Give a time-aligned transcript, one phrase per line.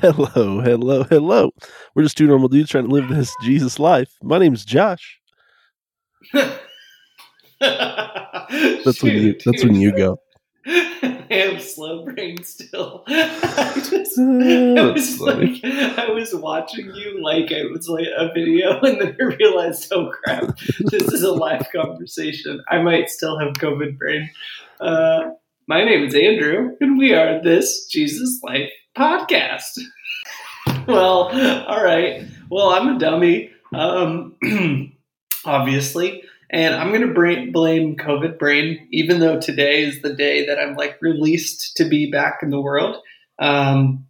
[0.00, 1.50] Hello, hello, hello.
[1.94, 4.10] We're just two normal dudes trying to live this Jesus life.
[4.22, 5.20] My name's Josh.
[6.32, 6.58] that's
[7.60, 10.18] That's when you that's when you go.
[10.66, 13.04] I have slow brain still.
[13.08, 14.22] I, just, Uh,
[14.80, 15.60] I was funny.
[15.62, 19.92] like, I was watching you like it was like a video, and then I realized,
[19.92, 20.56] oh crap,
[20.90, 22.62] this is a live conversation.
[22.70, 24.30] I might still have COVID brain.
[24.80, 25.30] Uh,
[25.66, 29.78] my name is Andrew, and we are this Jesus Life podcast.
[30.94, 32.24] well, all right.
[32.50, 34.36] Well, I'm a dummy, um,
[35.44, 36.22] obviously.
[36.52, 40.58] And I'm going to bra- blame COVID brain, even though today is the day that
[40.58, 42.96] I'm like released to be back in the world.
[43.38, 44.06] Um,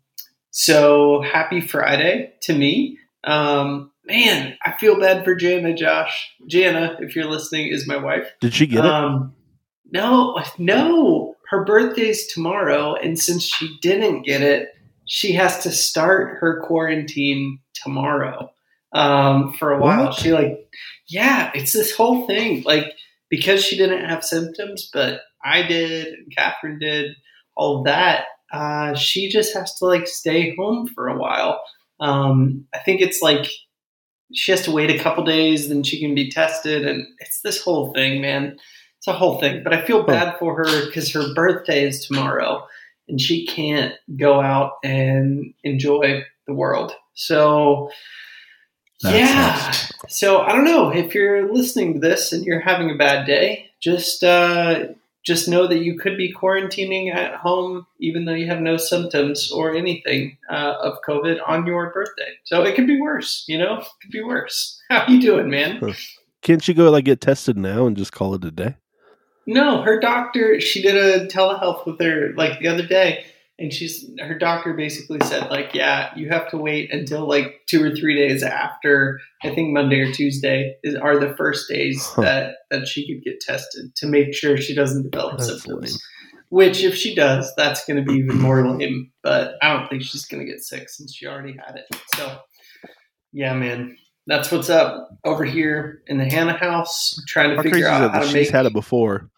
[0.51, 2.99] so happy Friday to me.
[3.25, 6.31] Um, man, I feel bad for Jana, Josh.
[6.47, 8.33] Jana, if you're listening, is my wife.
[8.41, 8.91] Did she get it?
[8.91, 9.35] Um,
[9.93, 11.37] no, no.
[11.51, 14.69] Her birthday's tomorrow, and since she didn't get it,
[15.11, 18.53] she has to start her quarantine tomorrow.
[18.93, 20.15] Um, for a while, What?
[20.15, 20.69] she like,
[21.09, 22.63] yeah, it's this whole thing.
[22.65, 22.93] Like
[23.29, 27.17] because she didn't have symptoms, but I did, and Catherine did,
[27.57, 28.27] all that.
[28.53, 31.61] Uh, she just has to like stay home for a while.
[31.99, 33.47] Um, I think it's like
[34.33, 37.61] she has to wait a couple days, then she can be tested, and it's this
[37.61, 38.57] whole thing, man.
[38.99, 39.63] It's a whole thing.
[39.65, 42.67] But I feel bad for her because her birthday is tomorrow,
[43.11, 46.93] and she can't go out and enjoy the world.
[47.15, 47.91] So,
[49.01, 49.73] yeah.
[50.09, 53.71] So I don't know if you're listening to this and you're having a bad day.
[53.81, 54.85] Just uh,
[55.25, 59.51] just know that you could be quarantining at home, even though you have no symptoms
[59.51, 62.33] or anything uh, of COVID on your birthday.
[62.45, 63.45] So it could be worse.
[63.47, 64.81] You know, it could be worse.
[64.89, 65.95] How you doing, man?
[66.43, 68.77] Can't you go like get tested now and just call it a day?
[69.47, 70.61] No, her doctor.
[70.61, 73.25] She did a telehealth with her like the other day,
[73.59, 77.83] and she's her doctor basically said like, yeah, you have to wait until like two
[77.83, 79.19] or three days after.
[79.43, 82.23] I think Monday or Tuesday is are the first days Huh.
[82.23, 85.93] that that she could get tested to make sure she doesn't develop That's symptoms.
[85.93, 85.99] lame.
[86.53, 89.13] Which, if she does, that's going to be even more lame.
[89.23, 91.97] But I don't think she's going to get sick since she already had it.
[92.17, 92.39] So,
[93.33, 93.97] yeah, man,
[94.31, 97.21] that's what's up over here in the Hannah house.
[97.27, 98.51] Trying to figure out how to she's make.
[98.51, 99.29] had it before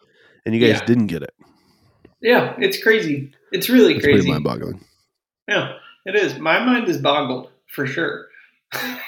[0.45, 0.85] and you guys Yeah.
[0.85, 1.33] didn't get it?
[2.21, 3.33] Yeah, it's crazy.
[3.51, 4.29] It's really It's crazy.
[4.29, 4.79] mind boggling.
[5.47, 5.73] Yeah,
[6.05, 6.37] it is.
[6.39, 8.27] My mind is boggled for sure.
[8.73, 8.99] I'd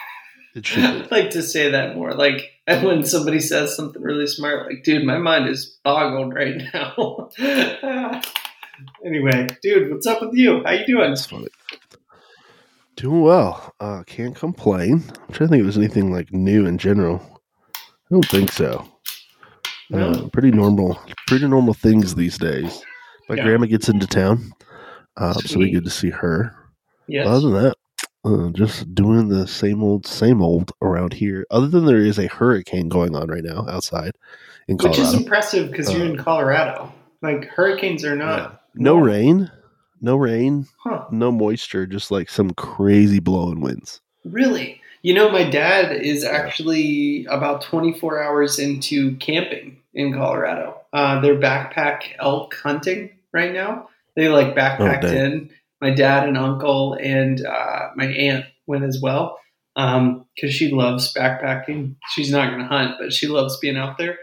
[1.12, 2.12] like to say that more.
[2.13, 7.29] Like when somebody says something really smart, like, dude, my mind is boggled right now.
[9.06, 10.62] anyway, dude, what's up with you?
[10.66, 11.16] How you doing?
[12.96, 13.74] Doing well.
[13.80, 15.04] Uh, can't complain.
[15.28, 17.22] I'm trying to think if there's anything like new in general.
[17.76, 17.80] I
[18.12, 18.88] don't think so.
[19.94, 22.82] Uh, pretty normal, pretty normal things these days.
[23.30, 23.44] My Yeah.
[23.44, 24.52] grandma gets into town,
[25.18, 26.56] uh, so we get to see her.
[27.08, 27.28] Yes.
[27.28, 27.76] Other than that,
[28.24, 31.46] uh, just doing the same old, same old around here.
[31.52, 34.14] Other than there is a hurricane going on right now outside
[34.68, 36.92] in Colorado, Which is impressive because you're in Uh, Colorado.
[37.22, 38.40] Like hurricanes are not.
[38.40, 38.52] Yeah.
[38.76, 39.52] No rain,
[40.06, 41.06] no rain, Huh.
[41.12, 44.00] no moisture, just like some crazy blowing winds.
[44.24, 44.80] Really?
[45.02, 50.80] You know, my dad is actually about 24 hours into camping in Colorado.
[50.94, 53.90] Uh, they're backpack elk hunting right now.
[54.16, 55.50] They like backpacked Oh, in.
[55.82, 59.38] My dad and uncle and uh, my aunt went as well
[59.76, 61.96] because she loves backpacking.
[62.12, 64.18] She's not going to hunt, but she loves being out there.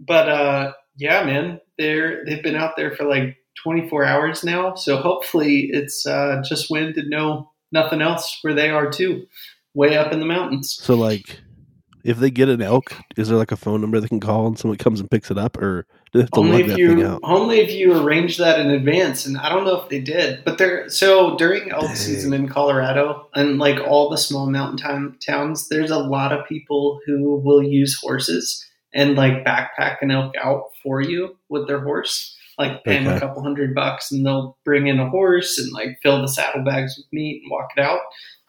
[0.00, 4.74] But uh, yeah, man, they're they've been out there for like 24 hours now.
[4.74, 9.26] So hopefully it's uh, just wind and no nothing else where they are too,
[9.74, 10.78] way up in the mountains.
[10.80, 11.40] So, like,
[12.04, 14.58] if they get an elk, is there like a phone number they can call and
[14.58, 17.58] someone comes and picks it up, or do they have to Only if you only
[17.60, 20.88] if you arrange that in advance, and I don't know if they did, but they're
[20.88, 21.96] so during elk Dang.
[21.96, 26.46] season in Colorado and like all the small mountain town, towns, there's a lot of
[26.46, 28.64] people who will use horses
[28.94, 33.20] and like backpack an elk out for you with their horse, like pay them a
[33.20, 37.06] couple hundred bucks, and they'll bring in a horse and like fill the saddlebags with
[37.12, 38.00] meat and walk it out.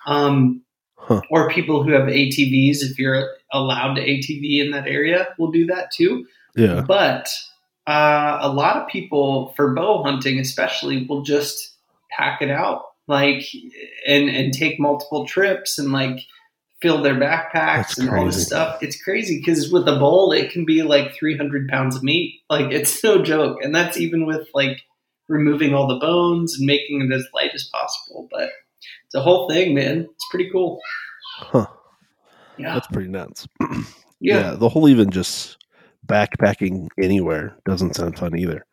[0.05, 0.61] Um,
[1.07, 1.21] Huh.
[1.29, 5.67] Or people who have ATVs, if you're allowed to ATV in that area, will do
[5.67, 6.25] that too.
[6.55, 6.81] Yeah.
[6.81, 7.29] But
[7.85, 11.77] uh, a lot of people for bow hunting, especially, will just
[12.09, 13.45] pack it out, like,
[14.07, 16.17] and and take multiple trips and like
[16.81, 18.81] fill their backpacks That's and all this stuff.
[18.81, 22.42] It's crazy because with a bowl, it can be like 300 pounds of meat.
[22.50, 24.81] Like it's no joke, and that's even with like
[25.27, 28.27] removing all the bones and making it as light as possible.
[28.31, 28.50] But
[29.06, 30.07] it's a whole thing, man.
[30.12, 30.80] It's pretty cool.
[31.38, 31.68] Huh.
[32.57, 33.48] Yeah, That's pretty nuts.
[34.19, 34.51] yeah.
[34.51, 35.57] the whole even just
[36.07, 38.66] backpacking anywhere doesn't sound fun either.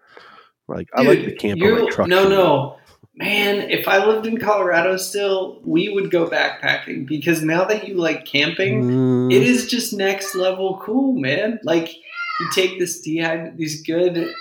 [0.69, 2.09] Like I like the camper like truck.
[2.09, 2.77] No, no.
[3.15, 7.95] Man, if I lived in Colorado still, we would go backpacking because now that you
[7.95, 11.61] like camping, Mm, it is just next level cool, man.
[11.63, 14.33] Like you take this dehydrated, these good,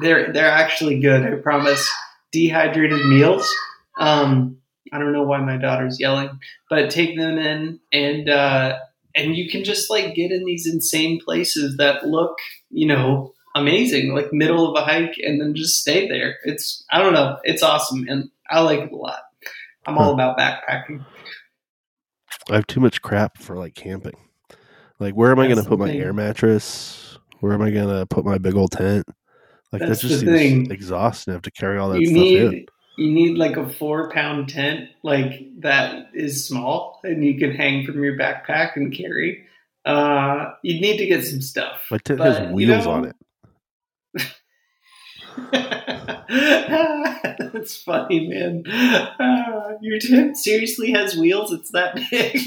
[0.00, 1.22] they're they're actually good.
[1.24, 1.88] I promise.
[2.32, 3.46] Dehydrated meals.
[3.98, 4.56] Um,
[4.90, 6.30] I don't know why my daughter's yelling,
[6.70, 8.78] but take them in and uh,
[9.14, 12.38] and you can just like get in these insane places that look,
[12.70, 16.36] you know, amazing, like middle of a hike, and then just stay there.
[16.44, 19.20] It's I don't know, it's awesome, and I like it a lot.
[19.86, 21.04] I'm all about backpacking.
[22.50, 24.14] I have too much crap for like camping.
[24.98, 27.18] Like, where am I going to put my air mattress?
[27.40, 29.04] Where am I going to put my big old tent?
[29.72, 30.70] Like, That's that just seems thing.
[30.70, 31.32] exhausting.
[31.32, 32.66] I have to carry all that you stuff need in.
[32.98, 37.84] you need like a four pound tent like that is small and you can hang
[37.86, 39.44] from your backpack and carry
[39.86, 43.04] uh you'd need to get some stuff My tent But, has you wheels know- on
[43.06, 43.16] it.
[47.52, 48.64] that's funny man
[49.18, 52.38] uh, your tent seriously has wheels it's that big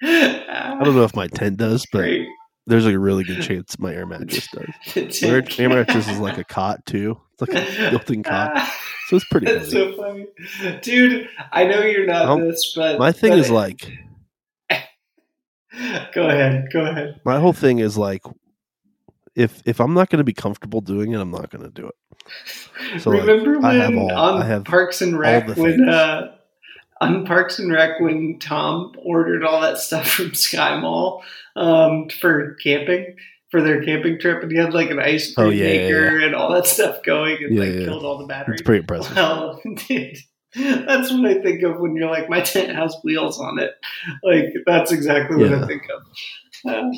[0.00, 2.28] I don't know if my tent does, but Great.
[2.68, 4.46] there's like a really good chance my air mattress
[4.94, 5.22] does.
[5.22, 5.28] My
[5.58, 7.20] air, mattress is like a cot too.
[7.32, 8.76] It's like a built-in cot, Ah,
[9.08, 9.96] so it's pretty That's heavy.
[9.96, 10.26] so funny,
[10.82, 11.28] dude.
[11.50, 13.90] I know you're not Well, this, but My thing but is like
[16.14, 16.68] Go ahead.
[16.72, 17.20] Go ahead.
[17.24, 18.22] my whole thing is like
[19.38, 21.86] if if I'm not going to be comfortable doing it, I'm not going to do
[21.88, 21.94] it.
[23.00, 26.32] So, like, Remember have when all- on Parks and Rec when uh,
[27.00, 31.24] on Parks and Rec when Tom ordered all that stuff from Sky Mall
[31.56, 33.16] um, for camping
[33.50, 36.18] for their camping trip, and he had like an ice cream Oh, yeah, yeah, maker
[36.20, 37.84] and all that stuff going, and Yeah, like yeah.
[37.86, 38.60] killed all the batteries.
[38.60, 39.16] it's pretty impressive.
[39.16, 39.60] Well,
[40.54, 43.72] that's what I think of when you're like, my tent has wheels on it.
[44.22, 46.02] Like that's exactly what I think of.
[46.70, 46.90] Uh,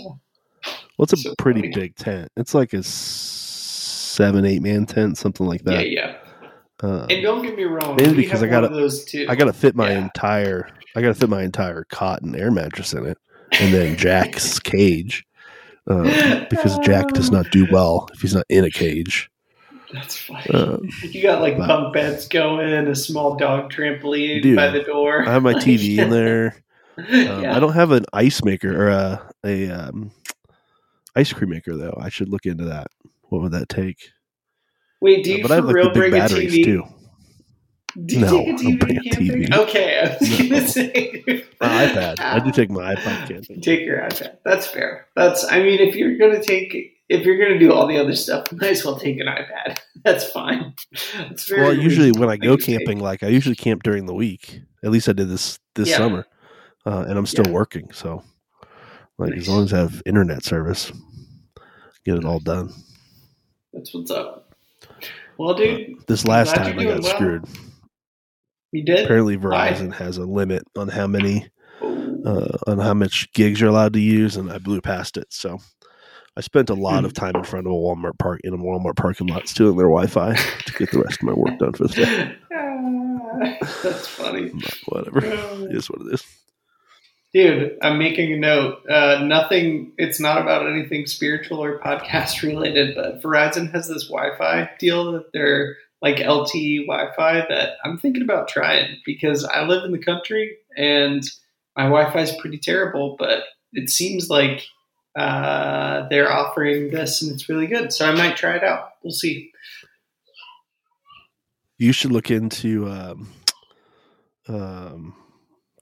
[1.01, 1.73] Well, it's a So pretty funny.
[1.73, 2.29] big tent.
[2.37, 5.89] It's like a seven, eight man tent, something like that.
[5.89, 6.17] yeah.
[6.83, 9.25] Uh, And don't get me wrong, Mainly because I gotta- those too.
[9.27, 9.99] I got to fit my Yeah.
[10.05, 10.69] entire.
[10.95, 13.17] I got to fit my entire cot and air mattress in it,
[13.53, 15.25] and then Jack's cage,
[15.89, 19.31] uh, because Jack does not do well if he's not in a cage.
[19.95, 20.45] That's funny.
[20.53, 24.83] Uh, you got like but- bunk beds going, a small dog trampoline Dude, by the
[24.83, 25.27] door.
[25.27, 26.57] I have my TV in there.
[26.99, 27.07] Um,
[27.43, 27.57] yeah.
[27.57, 30.11] I don't have an ice maker or a a um,
[31.17, 31.97] ice cream maker though.
[32.01, 32.89] I should look into that.
[33.23, 34.11] What would that take?
[35.01, 36.65] Wait, do Uh, you have for like real big bring a batteries TV?
[36.65, 36.85] too.
[38.07, 39.01] Do you No, take a TV bring a?
[39.01, 39.53] TV.
[39.59, 40.37] Okay, I was No.
[40.49, 42.21] gonna say My iPad.
[42.21, 43.61] I do take my iPad camping.
[43.61, 44.39] Take your iPad.
[44.45, 45.09] That's fair.
[45.17, 45.45] That's.
[45.51, 46.77] I mean, if you're gonna take,
[47.09, 49.79] if you're gonna do all the other stuff, you might as well take an iPad.
[50.05, 50.75] That's fine.
[51.19, 54.61] That's very Well, usually when I go camping, like I usually camp during the week.
[54.85, 55.97] At least I did this this Yeah.
[55.97, 56.27] summer,
[56.87, 57.53] uh, and I'm still Yeah.
[57.53, 57.91] working.
[57.93, 58.23] So,
[59.21, 59.41] like Nice.
[59.43, 60.91] as long as I have internet service,
[62.05, 62.73] get it all done.
[63.73, 64.55] That's what's up.
[65.39, 67.15] Well, dude, This last time I got well.
[67.15, 67.45] screwed.
[68.73, 69.05] you did.
[69.05, 69.37] Apparently?
[69.37, 71.49] Verizon has a limit on how many
[71.83, 75.27] Oh, uh, on how much gigs you're allowed to use, and I blew past it.
[75.33, 75.59] So
[76.37, 77.07] I spent a lot Hmm.
[77.07, 79.87] of time in front of a Walmart park in a Walmart parking lot stealing their
[79.87, 82.37] Wi-Fi to get the rest of my work done for the day.
[82.53, 84.51] Ah, That's funny.
[84.53, 86.25] But whatever, it is what it is.
[87.33, 88.81] Dude, I'm making a note.
[88.89, 94.37] Uh, nothing, it's not about anything spiritual or podcast related, but Verizon has this Wi
[94.37, 99.63] Fi deal that they're like LTE Wi Fi that I'm thinking about trying because I
[99.65, 101.23] live in the country and
[101.77, 104.67] my Wi Fi is pretty terrible, but it seems like
[105.17, 107.93] uh, they're offering this and it's really good.
[107.93, 108.91] So I might try it out.
[109.05, 109.53] We'll see.
[111.79, 113.33] You should look into um,
[114.49, 115.15] um,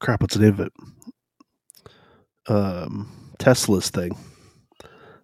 [0.00, 0.20] crap.
[0.20, 0.73] What's the name of it?
[2.49, 4.17] Um, Tesla's thing.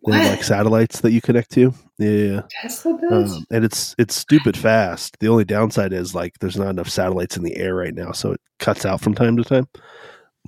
[0.06, 1.72] They have like satellites that you connect to.
[1.98, 2.42] Yeah.
[2.50, 3.36] Tesla does?
[3.36, 5.18] Um, and it's it's stupid fast.
[5.20, 8.32] The only downside is like there's not enough satellites in the air right now, so
[8.32, 9.66] it cuts out from time to time.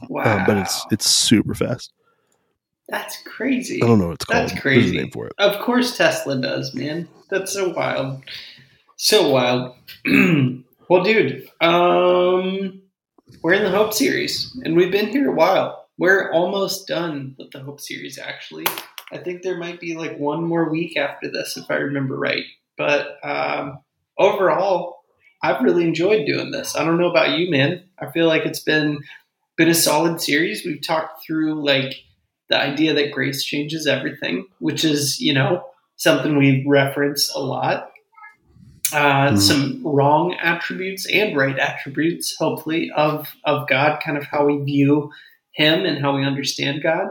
[0.09, 0.39] wow.
[0.41, 1.93] Um, but it's it's super fast.
[2.89, 3.83] That's crazy.
[3.83, 4.43] I don't know what it's called.
[4.43, 4.97] That's There's a crazy.
[4.99, 5.33] name for it.
[5.39, 7.09] Of course, Tesla does, man.
[7.31, 8.23] That's so wild,
[8.97, 9.75] so wild.
[10.89, 12.81] well, dude, um,
[13.43, 15.86] we're in the Hope series, and we've been here a while.
[15.99, 18.19] We're almost done with the Hope series.
[18.19, 18.67] Actually,
[19.13, 22.45] I think there might be like one more week after this, if I remember right.
[22.77, 23.79] But um,
[24.19, 24.99] overall,
[25.43, 26.77] I've really enjoyed doing this.
[26.77, 27.83] I don't know about you, man.
[27.99, 29.01] I feel like it's been
[29.57, 30.67] been a solid series.
[30.67, 31.95] We've talked through like
[32.51, 35.65] the idea that grace changes everything, which is, you know,
[35.97, 37.91] something we reference a lot.
[38.93, 39.39] Uh, Mhm.
[39.41, 45.11] Some wrong attributes and right attributes, hopefully, of of God, kind of how we view
[45.57, 47.09] Him and how we understand God.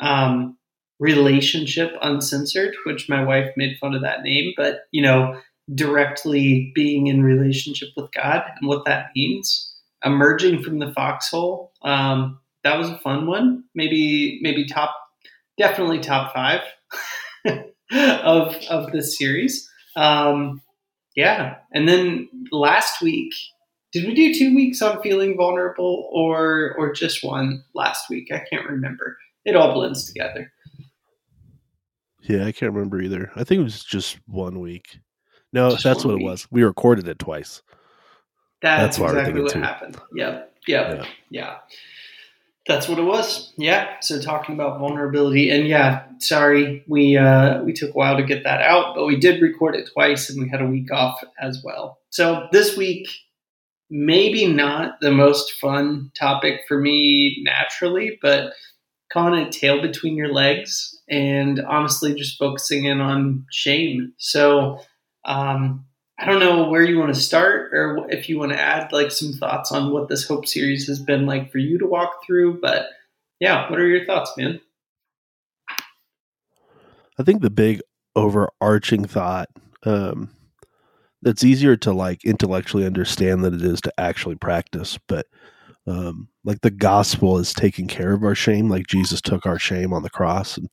[0.00, 0.58] Um,
[1.00, 5.40] relationship uncensored, which my wife made fun of that name, but you know,
[5.74, 9.72] directly being in relationship with God and what that means.
[10.04, 11.72] Emerging from the foxhole.
[11.82, 13.64] Um, that was a fun one.
[13.74, 14.94] Maybe maybe top,
[15.58, 16.60] definitely top five
[17.92, 19.68] of of this series.
[19.96, 20.60] Um,
[21.16, 23.32] yeah, and then last week,
[23.94, 28.30] did we do two weeks on feeling vulnerable or or just one last week?
[28.32, 29.16] I can't remember.
[29.44, 30.52] It all blends together.
[32.22, 33.30] Yeah, I can't remember either.
[33.36, 34.98] I think it was just one week.
[35.52, 36.24] No, just that's what week.
[36.24, 36.48] it was.
[36.50, 37.62] We recorded it twice.
[38.62, 39.60] That's, that's exactly what too.
[39.60, 39.96] happened.
[40.16, 40.52] Yep.
[40.66, 40.96] Yep.
[40.96, 41.06] Yeah.
[41.30, 41.56] yeah.
[42.66, 43.52] That's what it was.
[43.58, 44.00] Yeah.
[44.00, 48.42] So talking about vulnerability, and yeah, sorry, we uh, we took a while to get
[48.42, 51.62] that out, but we did record it twice, and we had a week off as
[51.62, 52.00] well.
[52.08, 53.06] So this week,
[53.94, 58.52] maybe not the most fun topic for me naturally, but
[59.12, 64.12] calling it tail between your legs, and honestly, just focusing in on shame.
[64.18, 64.80] So
[65.24, 65.84] um,
[66.18, 69.12] I don't know where you want to start or if you want to add like
[69.12, 72.60] some thoughts on what this Hope series has been like for you to walk through.
[72.60, 72.86] But
[73.38, 74.60] yeah, what are your thoughts, man?
[77.16, 77.80] I think the big
[78.16, 79.48] overarching thought
[79.84, 80.30] um,
[81.24, 85.26] that's easier to like intellectually understand than it is to actually practice, but
[85.86, 89.92] um, like the gospel is taking care of our shame, like Jesus took our shame
[89.92, 90.68] on the cross, and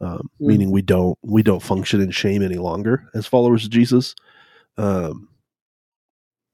[0.00, 0.46] um, mm.
[0.46, 4.14] meaning we don't we don't function in shame any longer as followers of Jesus.
[4.78, 5.28] Um,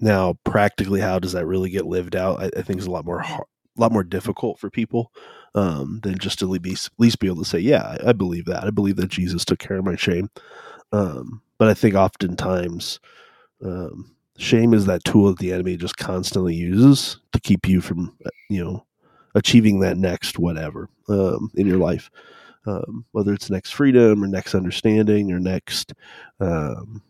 [0.01, 2.41] now, practically, how does that really get lived out?
[2.41, 5.13] I, I think is a lot more a lot more difficult for people
[5.55, 8.47] um, than just to be, at least be able to say, "Yeah, I, I, believe
[8.47, 8.65] that.
[8.65, 10.29] I believe that Jesus took care of my shame."
[10.93, 13.01] Um, but I think oftentimes,
[13.65, 18.17] um, shame is that tool that the enemy just constantly uses to keep you from,
[18.49, 18.87] you know,
[19.35, 22.11] achieving that next whatever um, in your life
[22.67, 25.93] um, whether it's next freedom or next understanding or next
[26.41, 27.03] um,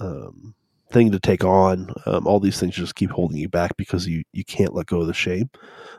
[0.00, 0.54] um,
[0.90, 1.92] thing to take on.
[2.06, 5.00] Um, all these things just keep holding you back because you you can't let go
[5.00, 5.50] of the shame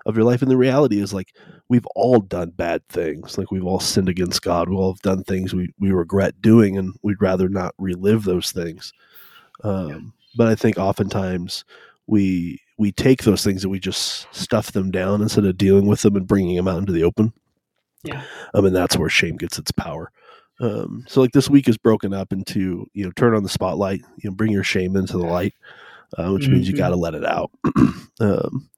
[0.05, 0.41] of your life.
[0.41, 1.33] And the reality is, like
[1.69, 3.37] we've all done bad things.
[3.37, 4.69] Like we've all sinned against God.
[4.69, 8.51] We all have done things we we regret doing, and we'd rather not relive those
[8.51, 8.91] things.
[9.63, 11.65] Um, but I think oftentimes
[12.07, 16.01] we we take those things and we just stuff them down instead of dealing with
[16.01, 17.33] them and bringing them out into the open.
[18.03, 18.23] Yeah.
[18.53, 20.11] Um, and that's where shame gets its power.
[20.61, 24.01] Um, so like this week is broken up into, you know, turn on the spotlight,
[24.17, 25.53] you know, bring your shame into the light,
[26.17, 26.53] uh, which mm-hmm.
[26.53, 27.51] means you got to let it out.
[28.21, 28.69] um,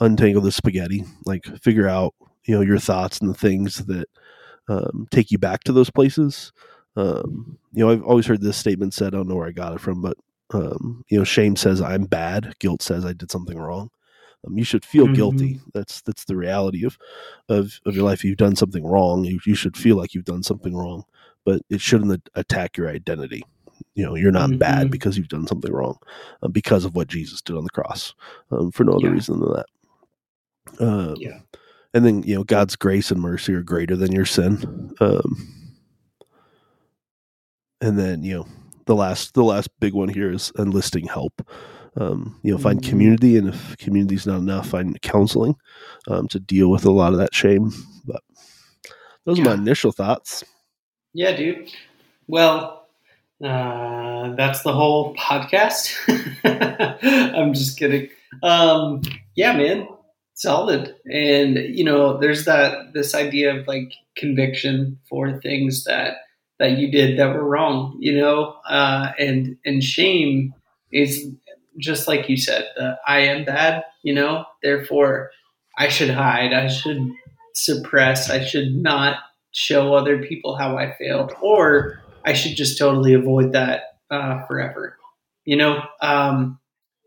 [0.00, 4.08] untangle the spaghetti, like figure out, you know, your thoughts and the things that
[4.68, 6.52] um, take you back to those places.
[6.98, 9.72] Um, you know, I've always heard this statement said, I don't know where I got
[9.72, 10.16] it from, but,
[10.52, 12.54] um, you know, shame says I'm bad.
[12.58, 13.90] Guilt says I did something wrong.
[14.44, 15.14] Um, you should feel mm-hmm.
[15.14, 15.60] guilty.
[15.74, 16.98] That's that's the reality of,
[17.48, 18.24] of of your life.
[18.24, 21.04] You've done something wrong, you, you should feel like you've done something wrong,
[21.44, 23.44] but it shouldn't attack your identity.
[23.94, 24.58] You know, you're not mm-hmm.
[24.58, 25.98] bad because you've done something wrong,
[26.42, 28.14] uh, because of what Jesus did on the cross,
[28.50, 29.12] um, for no other yeah.
[29.12, 29.66] reason than that.
[30.80, 31.40] Um, yeah.
[31.94, 34.94] And then you know, God's grace and mercy are greater than your sin.
[35.00, 35.67] Um,
[37.80, 38.46] and then you know,
[38.86, 41.42] the last the last big one here is enlisting help
[41.98, 42.90] um, you know, find mm-hmm.
[42.90, 45.56] community, and if community is not enough, find counseling
[46.06, 47.72] um, to deal with a lot of that shame.
[48.04, 48.22] But
[49.24, 49.44] those yeah.
[49.44, 50.44] are my initial thoughts.
[51.12, 51.70] Yeah, dude.
[52.28, 52.86] Well,
[53.42, 55.94] uh, that's the whole podcast.
[57.34, 58.08] I'm just kidding.
[58.42, 59.02] Um,
[59.34, 59.88] yeah, man,
[60.34, 60.94] solid.
[61.12, 66.16] And you know, there's that this idea of like conviction for things that
[66.58, 67.96] that you did that were wrong.
[68.00, 70.54] You know, uh, and and shame
[70.92, 71.26] is
[71.78, 75.30] just like you said, the I am bad, you know, therefore
[75.78, 77.12] I should hide, I should
[77.54, 79.18] suppress, I should not
[79.52, 84.96] show other people how I failed, or I should just totally avoid that uh, forever,
[85.44, 85.82] you know.
[86.02, 86.58] Um,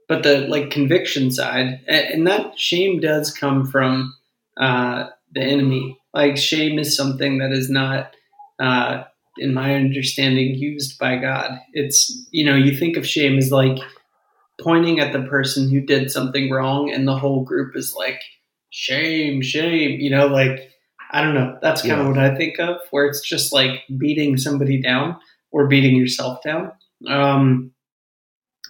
[0.07, 4.15] but the like conviction side, and, and that shame does come from
[4.57, 5.99] uh, the enemy.
[6.13, 8.13] Like shame is something that is not,
[8.59, 9.03] uh,
[9.37, 11.59] in my understanding, used by God.
[11.73, 13.79] It's you know you think of shame as like
[14.61, 18.21] pointing at the person who did something wrong and the whole group is like
[18.69, 20.71] shame shame you know like
[21.11, 22.01] i don't know that's kind yeah.
[22.01, 25.17] of what i think of where it's just like beating somebody down
[25.51, 26.71] or beating yourself down
[27.07, 27.71] um,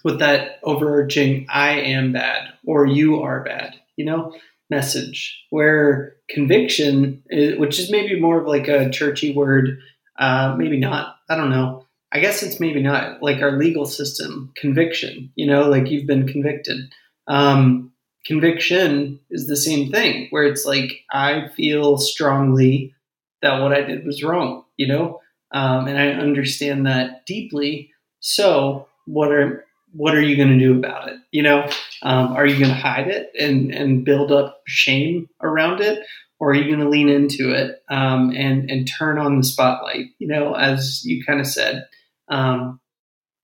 [0.02, 4.34] with that overarching i am bad or you are bad you know
[4.70, 9.78] message where conviction is, which is maybe more of like a churchy word
[10.18, 14.52] uh, maybe not i don't know I guess it's maybe not like our legal system
[14.54, 16.92] conviction, you know, like you've been convicted.
[17.26, 17.92] Um,
[18.26, 22.94] conviction is the same thing where it's like I feel strongly
[23.40, 25.20] that what I did was wrong, you know,
[25.52, 27.90] um, and I understand that deeply.
[28.20, 29.64] so what are
[29.94, 31.18] what are you going to do about it?
[31.32, 31.68] You know,
[32.02, 36.04] um, are you going to hide it and and build up shame around it,
[36.42, 40.06] or are you going to lean into it um, and and turn on the spotlight?
[40.18, 41.86] You know, as you kind of said,
[42.28, 42.80] um,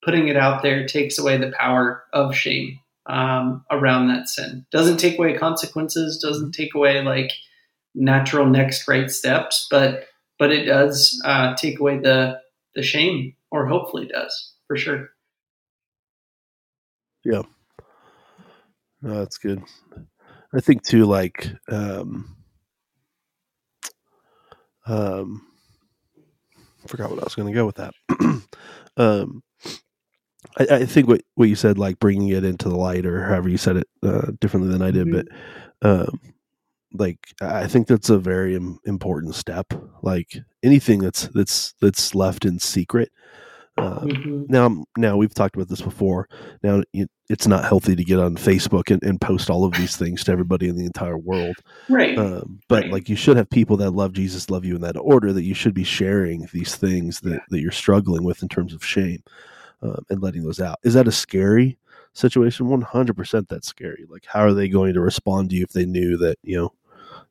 [0.04, 4.66] putting it out there takes away the power of shame um, around that sin.
[4.72, 6.18] Doesn't take away consequences.
[6.18, 7.30] Doesn't take away like
[7.94, 12.40] natural next right steps, but but it does uh, take away the
[12.74, 15.10] the shame, or hopefully does for sure.
[17.24, 17.42] Yeah,
[19.02, 19.62] no, that's good.
[20.52, 22.37] I think too, like, um,
[24.88, 25.46] um,
[26.86, 27.94] forgot what I was going to go with that.
[28.96, 29.42] um,
[30.58, 33.48] I, I, think what what you said, like bringing it into the light, or however
[33.48, 35.28] you said it uh, differently than I did, mm-hmm.
[35.80, 36.20] but um,
[36.94, 39.72] like I think that's a very important step.
[40.02, 43.12] Like anything that's that's that's left in secret
[43.78, 44.44] um, mm-hmm.
[44.48, 46.28] Now, now we've talked about this before.
[46.62, 46.82] Now
[47.28, 50.32] it's not healthy to get on Facebook and, and, post all of these things to
[50.32, 51.56] everybody in the entire world,
[51.88, 52.18] right?
[52.18, 52.92] Um, but right.
[52.92, 55.32] like you should have people that love Jesus, love you in that order.
[55.32, 57.38] That you should be sharing these things that, yeah.
[57.50, 59.22] that you're struggling with in terms of shame
[59.82, 60.78] um, and letting those out.
[60.82, 61.78] Is that a scary
[62.14, 62.68] situation?
[62.68, 63.48] One hundred percent.
[63.48, 64.06] That's scary.
[64.08, 66.72] Like, how are they going to respond to you if they knew that you know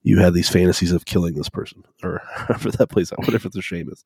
[0.03, 3.61] you had these fantasies of killing this person or however that plays out, whatever the
[3.61, 4.03] shame is.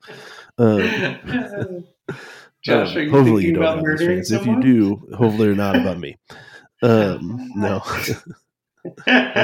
[0.58, 1.84] Um,
[2.62, 6.16] Josh, um, hopefully you don't have these If you do, hopefully they're not about me.
[6.84, 7.80] Um, no,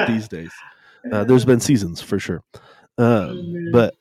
[0.08, 0.50] these days.
[1.12, 2.42] Uh, there's been seasons for sure,
[2.98, 3.94] um, but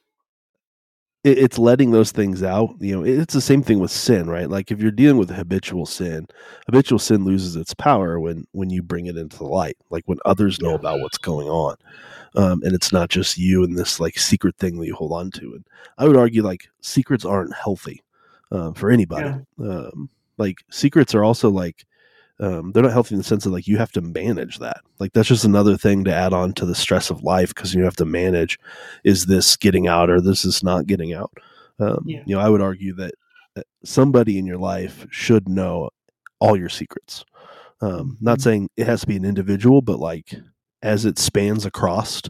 [1.24, 2.71] it, it's letting those things out.
[2.79, 4.50] You know, it's the same thing with sin, right?
[4.50, 6.25] Like if you're dealing with habitual sin,
[6.65, 10.17] habitual sin loses its power when when you bring it into the light, like when
[10.25, 11.75] others know about what's going on
[12.38, 15.31] um, and it's not just you and this like secret thing that you hold on
[15.31, 15.53] to.
[15.53, 15.65] And
[15.97, 18.03] I would argue like secrets aren't healthy
[18.51, 19.29] uh, for anybody.
[19.60, 19.68] Yeah.
[19.68, 21.86] Um, like secrets are also like
[22.40, 24.81] um, they're not healthy in the sense of like you have to manage that.
[25.00, 27.83] Like that's just another thing to add on to the stress of life because you
[27.83, 28.60] have to manage
[29.03, 31.31] is this getting out or this is not getting out.
[31.79, 32.22] Um, yeah.
[32.25, 33.14] You know, I would argue that,
[33.55, 35.90] that somebody in your life should know
[36.40, 37.25] all your secrets.
[37.81, 38.44] Um, not mm-hmm.
[38.44, 40.33] saying it has to be an individual, but like
[40.81, 42.22] as it spans across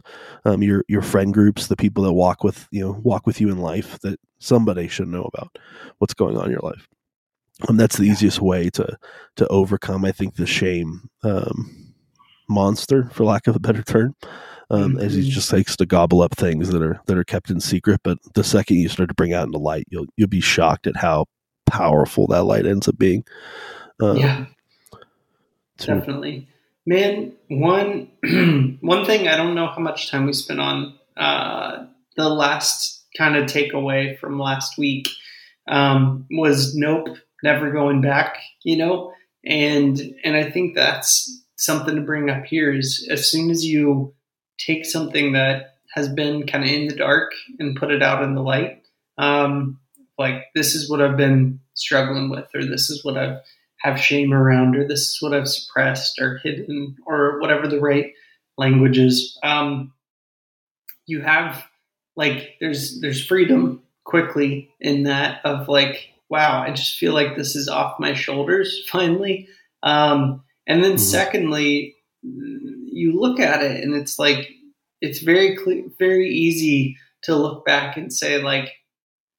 [0.44, 3.50] um, your your friend groups, the people that walk with you know walk with you
[3.50, 5.58] in life, that somebody should know about
[5.98, 6.88] what's going on in your life.
[7.62, 8.96] And um, that's the easiest way to
[9.36, 11.94] to overcome, I think, the shame um,
[12.48, 14.14] monster, for lack of a better term,
[14.70, 15.00] um, mm-hmm.
[15.00, 15.30] as he mm-hmm.
[15.30, 18.00] just takes to gobble up things that are that are kept in secret.
[18.04, 20.96] But the second you start to bring out into light, you'll you'll be shocked at
[20.96, 21.26] how
[21.66, 23.24] powerful that light ends up being.
[24.00, 24.46] Um, yeah,
[25.78, 26.48] definitely.
[26.88, 28.08] Man, one
[28.80, 31.84] one thing I don't know how much time we spent on uh,
[32.16, 35.06] the last kind of takeaway from last week
[35.68, 37.08] um, was nope,
[37.42, 38.38] never going back.
[38.62, 39.12] You know,
[39.44, 44.14] and and I think that's something to bring up here is as soon as you
[44.56, 48.34] take something that has been kind of in the dark and put it out in
[48.34, 48.82] the light,
[49.18, 49.78] um,
[50.18, 53.40] like this is what I've been struggling with, or this is what I've
[53.80, 58.12] have shame around, or this is what I've suppressed or hidden, or whatever the right
[58.56, 59.38] language is.
[59.42, 59.92] Um,
[61.06, 61.64] you have
[62.16, 67.56] like there's there's freedom quickly in that of like wow I just feel like this
[67.56, 69.48] is off my shoulders finally.
[69.82, 70.98] Um, and then mm-hmm.
[70.98, 74.50] secondly, you look at it and it's like
[75.00, 78.72] it's very clear, very easy to look back and say like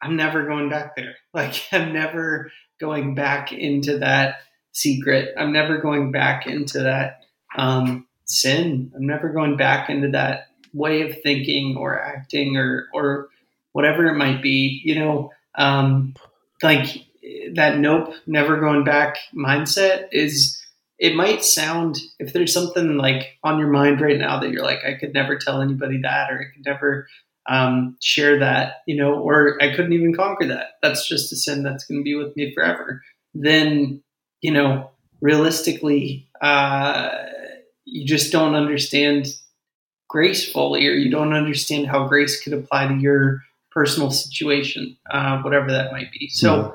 [0.02, 1.16] I'm never going back there.
[1.32, 4.38] Like I'm never going back into that
[4.72, 5.34] secret.
[5.38, 7.22] I'm never going back into that
[7.56, 8.92] um, sin.
[8.96, 13.30] I'm never going back into that way of thinking or acting or or
[13.72, 14.82] whatever it might be.
[14.84, 16.16] You know, um,
[16.64, 17.06] like
[17.54, 20.56] that nope, never going back mindset is.
[20.98, 24.84] It might sound if there's something like on your mind right now that you're like,
[24.86, 27.08] I could never tell anybody that, or I could never
[27.50, 30.78] um, share that, you know, or I couldn't even conquer that.
[30.82, 33.02] That's just a sin that's going to be with me forever.
[33.34, 34.04] Then,
[34.42, 37.10] you know, realistically, uh,
[37.86, 39.28] you just don't understand
[40.08, 45.42] grace fully, or you don't understand how grace could apply to your personal situation, uh,
[45.42, 46.30] whatever that might be.
[46.30, 46.72] So, yeah.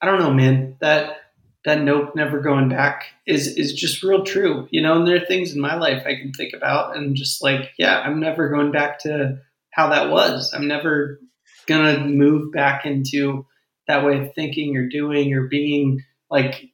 [0.00, 0.76] I don't know, man.
[0.80, 1.16] That
[1.64, 4.96] that nope, never going back is is just real true, you know.
[4.96, 8.00] And there are things in my life I can think about, and just like, yeah,
[8.00, 9.40] I'm never going back to
[9.78, 10.52] how that was.
[10.52, 11.20] I'm never
[11.66, 13.46] gonna move back into
[13.86, 16.70] that way of thinking or doing or being like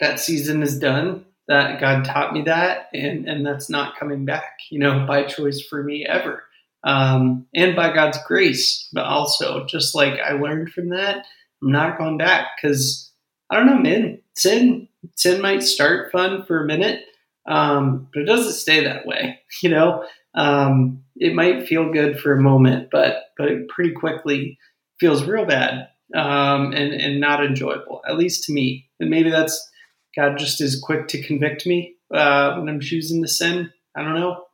[0.00, 1.24] that season is done.
[1.46, 5.62] That God taught me that, and and that's not coming back, you know, by choice
[5.62, 6.42] for me ever,
[6.82, 8.88] um, and by God's grace.
[8.92, 11.24] But also, just like I learned from that,
[11.62, 13.12] I'm not going back because
[13.50, 14.20] I don't know, man.
[14.34, 17.04] Sin sin might start fun for a minute,
[17.46, 19.38] um, but it doesn't stay that way.
[19.62, 24.58] You know, um, it might feel good for a moment, but but it pretty quickly
[25.00, 28.88] feels real bad um, and and not enjoyable, at least to me.
[29.00, 29.68] And maybe that's
[30.16, 33.72] God just is quick to convict me uh, when I'm choosing to sin.
[33.96, 34.44] I don't know,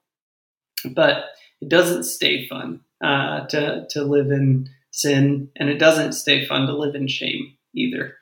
[0.95, 1.25] but
[1.61, 6.67] it doesn't stay fun uh, to to live in sin, and it doesn't stay fun
[6.67, 8.17] to live in shame either.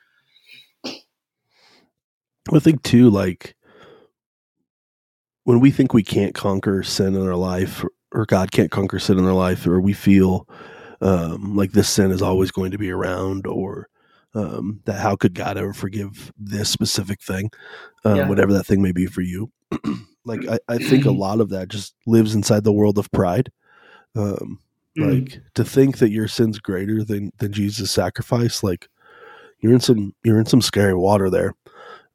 [2.51, 3.55] I think too, like
[5.43, 9.17] when we think we can't conquer sin in our life, or, God can't conquer sin
[9.17, 10.47] in our life, or we feel
[11.01, 13.89] um, like this sin is always going to be around, or
[14.35, 17.51] um, that how could God ever forgive this specific thing,
[18.05, 18.29] um, yeah.
[18.29, 19.51] whatever that thing may be for you.
[20.25, 23.51] like I, I, think a lot of that just lives inside the world of pride.
[24.15, 24.59] Um,
[24.97, 25.21] mm.
[25.21, 28.87] Like to think that your sin's greater than than Jesus' sacrifice, like
[29.59, 31.53] you're in some you're in some scary water there.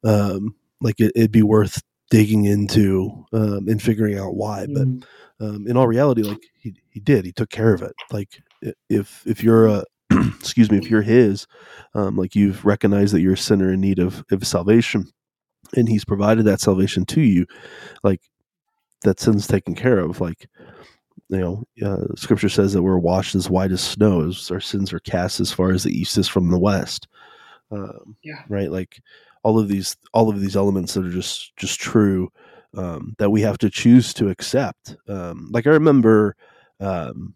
[0.03, 4.65] Um, like it, would be worth digging into um, and figuring out why.
[4.67, 5.03] Mm.
[5.39, 7.93] But um, in all reality, like he he did, he took care of it.
[8.11, 8.41] Like
[8.89, 9.83] if if you're a
[10.39, 11.45] excuse me, if you're his,
[11.93, 15.05] um, like you've recognized that you're a sinner in need of, of salvation,
[15.75, 17.45] and he's provided that salvation to you,
[18.03, 18.21] like
[19.01, 20.19] that sin's taken care of.
[20.19, 20.49] Like
[21.29, 24.91] you know, uh, Scripture says that we're washed as white as snow, as our sins
[24.91, 27.07] are cast as far as the east is from the west.
[27.71, 28.41] Um, yeah.
[28.49, 28.71] Right.
[28.71, 28.99] Like
[29.43, 32.29] all of these, all of these elements that are just just true
[32.75, 34.95] um, that we have to choose to accept.
[35.07, 36.35] Um, like I remember.
[36.79, 37.35] Um,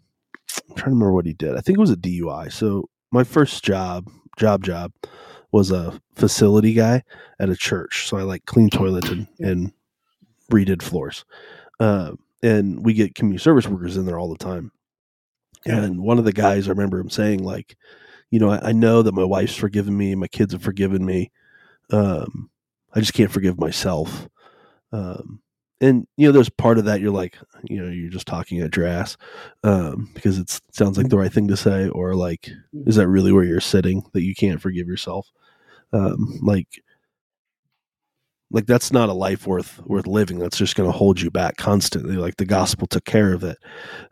[0.69, 1.55] I'm trying to remember what he did.
[1.55, 2.51] I think it was a DUI.
[2.51, 4.91] So my first job, job job,
[5.51, 7.03] was a facility guy
[7.39, 8.07] at a church.
[8.07, 9.71] So I like clean toilets and, and
[10.51, 11.25] redid floors.
[11.79, 14.71] Uh, and we get community service workers in there all the time.
[15.65, 17.77] And one of the guys, I remember him saying, like,
[18.31, 21.31] you know, I, I know that my wife's forgiven me, my kids have forgiven me.
[21.91, 22.49] Um,
[22.93, 24.27] I just can't forgive myself.
[24.91, 25.41] Um,
[25.81, 28.75] and you know there's part of that you're like you know you're just talking at
[28.75, 29.17] your ass
[29.63, 32.49] um, because it sounds like the right thing to say or like
[32.85, 35.29] is that really where you're sitting that you can't forgive yourself
[35.91, 36.81] um, like
[38.53, 41.57] like that's not a life worth worth living that's just going to hold you back
[41.57, 43.57] constantly like the gospel took care of it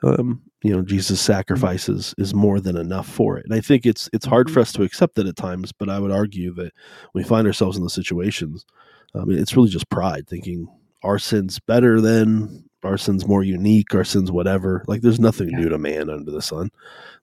[0.04, 4.10] um, you know jesus sacrifices is more than enough for it and i think it's
[4.12, 6.74] it's hard for us to accept that at times but i would argue that
[7.14, 8.66] when we find ourselves in those situations
[9.16, 10.68] um, it's really just pride thinking
[11.04, 14.84] our sin's better than our sin's more unique, our sin's whatever.
[14.88, 15.60] Like there's nothing yeah.
[15.60, 16.70] new to man under the sun.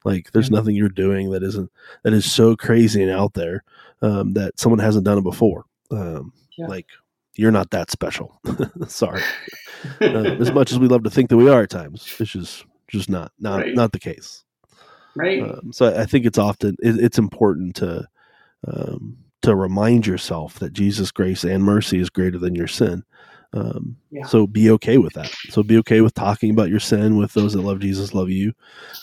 [0.05, 1.71] Like there's nothing you're doing that isn't
[2.05, 3.65] that is so crazy and out there
[4.03, 5.65] um, that someone hasn't done it before.
[5.91, 6.67] Um, yeah.
[6.67, 6.87] Like
[7.39, 8.41] you're not that special.
[8.89, 9.23] Sorry.
[10.03, 10.05] uh,
[10.41, 13.09] as much as we love to think that we are at times, it's just just
[13.09, 13.75] not not right.
[13.75, 14.45] not the case.
[15.17, 15.43] Right.
[15.43, 18.07] Um, so I, think it's often it, it's important to
[18.67, 23.05] um, to remind yourself that Jesus' grace and mercy is greater than your sin.
[23.53, 24.27] Um, yeah.
[24.27, 25.33] So be okay with that.
[25.51, 28.53] So be okay with talking about your sin with those that love Jesus, love you.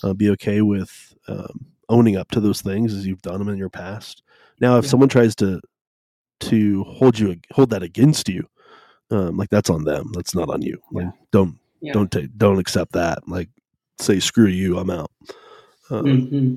[0.04, 3.58] Uh, be okay with um, owning up to those things as you've done them in
[3.58, 4.24] your past.
[4.60, 4.92] Now, if yeah.
[4.92, 5.62] someone tries to
[6.42, 8.48] to hold you hold that against you,
[9.12, 10.12] um, like that's on them.
[10.14, 10.82] That's not on you.
[10.92, 11.94] Like don't yeah.
[11.94, 13.28] don't take don't accept that.
[13.28, 13.50] Like
[14.00, 15.12] say screw you, I'm out.
[15.90, 16.56] Um, mm-hmm.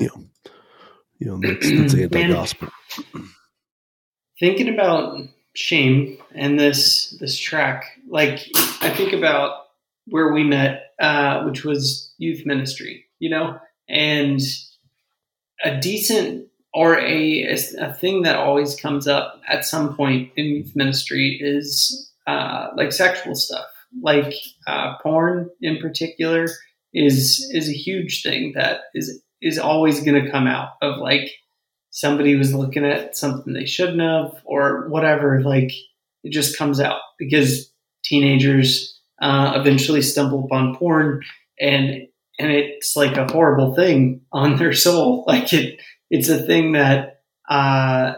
[0.00, 0.24] You know,
[1.18, 2.68] you know that's, that's anti-gospel.
[4.38, 5.18] Thinking about
[5.54, 8.48] shame and this this track like
[8.80, 9.66] i think about
[10.06, 14.40] where we met uh, which was youth ministry you know and
[15.64, 17.42] a decent or a,
[17.78, 22.92] a thing that always comes up at some point in youth ministry is uh, like
[22.92, 23.66] sexual stuff.
[24.02, 24.34] Like
[24.66, 26.46] uh, porn in particular
[26.94, 31.30] is is a huge thing that is is always going to come out of like
[31.90, 35.72] somebody was looking at something they shouldn't have or whatever like
[36.24, 37.70] it just comes out because
[38.02, 41.22] teenagers uh, eventually stumble upon porn
[41.60, 42.06] and
[42.38, 45.24] and it's like a horrible thing on their soul.
[45.32, 45.80] Like it
[46.12, 48.14] it's a thing that uh,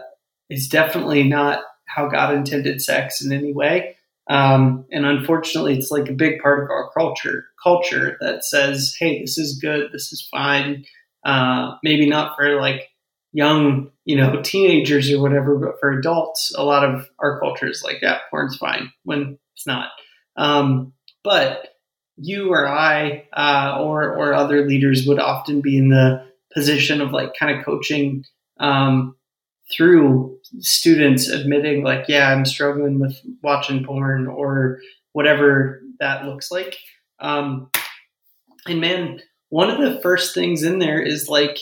[0.49, 3.95] is definitely not how god intended sex in any way
[4.29, 9.21] um, and unfortunately it's like a big part of our culture culture that says hey
[9.21, 10.85] this is good this is fine
[11.25, 12.91] uh, maybe not for like
[13.35, 17.83] young, you know, teenagers or whatever, but for adults, a lot of our culture is
[17.83, 19.89] like, yeah, porn's fine when it's not.
[20.37, 21.67] Um, but
[22.15, 26.25] you or I uh, or or other leaders would often be in the
[26.55, 28.23] position of like kind of coaching
[28.59, 29.15] um,
[29.71, 34.79] through students admitting like, yeah, I'm struggling with watching porn or
[35.13, 36.77] whatever that looks like.
[37.19, 37.69] Um,
[38.67, 41.59] and man, one of the first things in there is like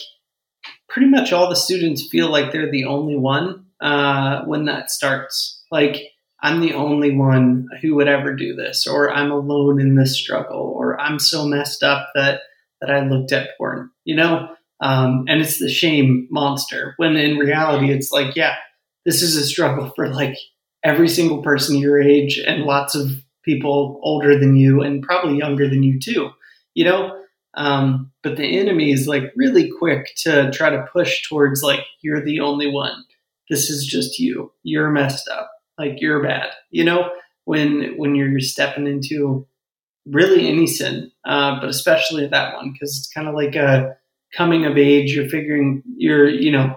[0.88, 5.62] pretty much all the students feel like they're the only one uh, when that starts.
[5.70, 5.96] Like,
[6.42, 10.74] I'm the only one who would ever do this, or I'm alone in this struggle,
[10.76, 12.40] or I'm so messed up that
[12.80, 14.50] that I looked at porn, you know.
[14.84, 16.92] Um, and it's the shame monster.
[16.98, 18.56] When in reality, it's like, yeah,
[19.06, 20.36] this is a struggle for like
[20.84, 23.10] every single person your age and lots of
[23.46, 26.28] people older than you and probably younger than you too.
[26.74, 27.18] You know,
[27.54, 32.22] um, but the enemy is like really quick to try to push towards like you're
[32.22, 33.04] the only one.
[33.48, 34.52] This is just you.
[34.64, 35.50] You're messed up.
[35.78, 36.50] Like you're bad.
[36.70, 37.08] You know,
[37.46, 39.46] when when you're stepping into
[40.04, 43.96] really any sin, uh, but especially that one because it's kind of like a
[44.36, 45.14] coming of age.
[45.14, 46.76] You're figuring you're you know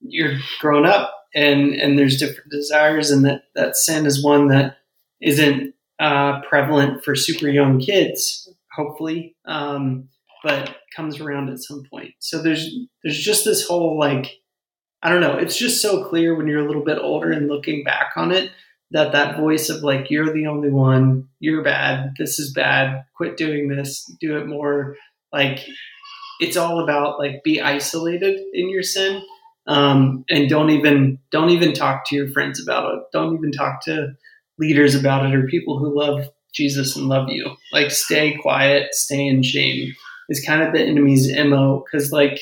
[0.00, 4.76] you're grown up and and there's different desires and that that sin is one that
[5.20, 10.08] isn't uh, prevalent for super young kids hopefully um,
[10.42, 12.14] but comes around at some point.
[12.18, 14.40] So there's there's just this whole like
[15.02, 17.82] I don't know, it's just so clear when you're a little bit older and looking
[17.82, 18.50] back on it
[18.92, 23.36] that that voice of like you're the only one, you're bad, this is bad, quit
[23.36, 24.96] doing this, do it more
[25.32, 25.60] like
[26.42, 29.22] it's all about like be isolated in your sin
[29.66, 33.00] um, and don't even don't even talk to your friends about it.
[33.12, 34.14] Don't even talk to
[34.58, 37.56] leaders about it or people who love jesus and love you.
[37.72, 39.94] Like stay quiet stay in shame
[40.28, 42.40] is kind of the enemy's mo because like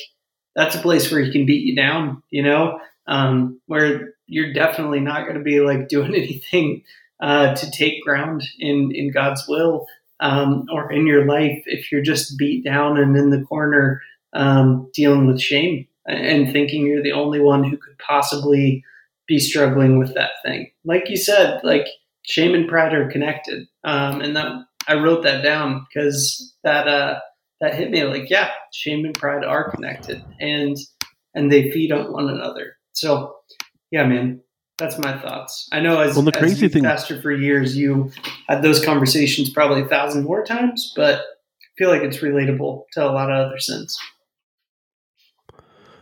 [0.55, 4.99] that's a place where he can beat you down, you know, um, where you're definitely
[4.99, 6.83] not going to be like doing anything
[7.21, 9.85] uh, to take ground in in God's will
[10.21, 14.01] um, or in your life if you're just beat down and in the corner
[14.33, 18.83] um, dealing with shame and thinking you're the only one who could possibly
[19.27, 20.71] be struggling with that thing.
[20.83, 21.87] Like you said, like
[22.23, 24.51] shame and pride are connected, um, and that
[24.87, 27.19] I wrote that down because that uh,
[27.61, 30.77] that hit me like, yeah, shame and pride are connected and
[31.33, 32.75] and they feed on one another.
[32.93, 33.35] So
[33.91, 34.41] yeah, man,
[34.81, 35.69] that's my thoughts.
[35.71, 38.11] I know as, well, the crazy as thing, pastor for years, you
[38.47, 43.05] had those conversations probably a thousand more times, but I feel like it's relatable to
[43.05, 43.97] a lot of other sins.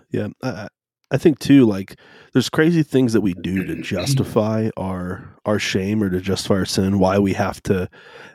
[0.09, 0.69] Yeah, I,
[1.11, 1.99] I think too, like
[2.33, 6.65] there's crazy things that we do to justify our our shame or to justify our
[6.65, 6.99] sin.
[6.99, 7.89] Why we have to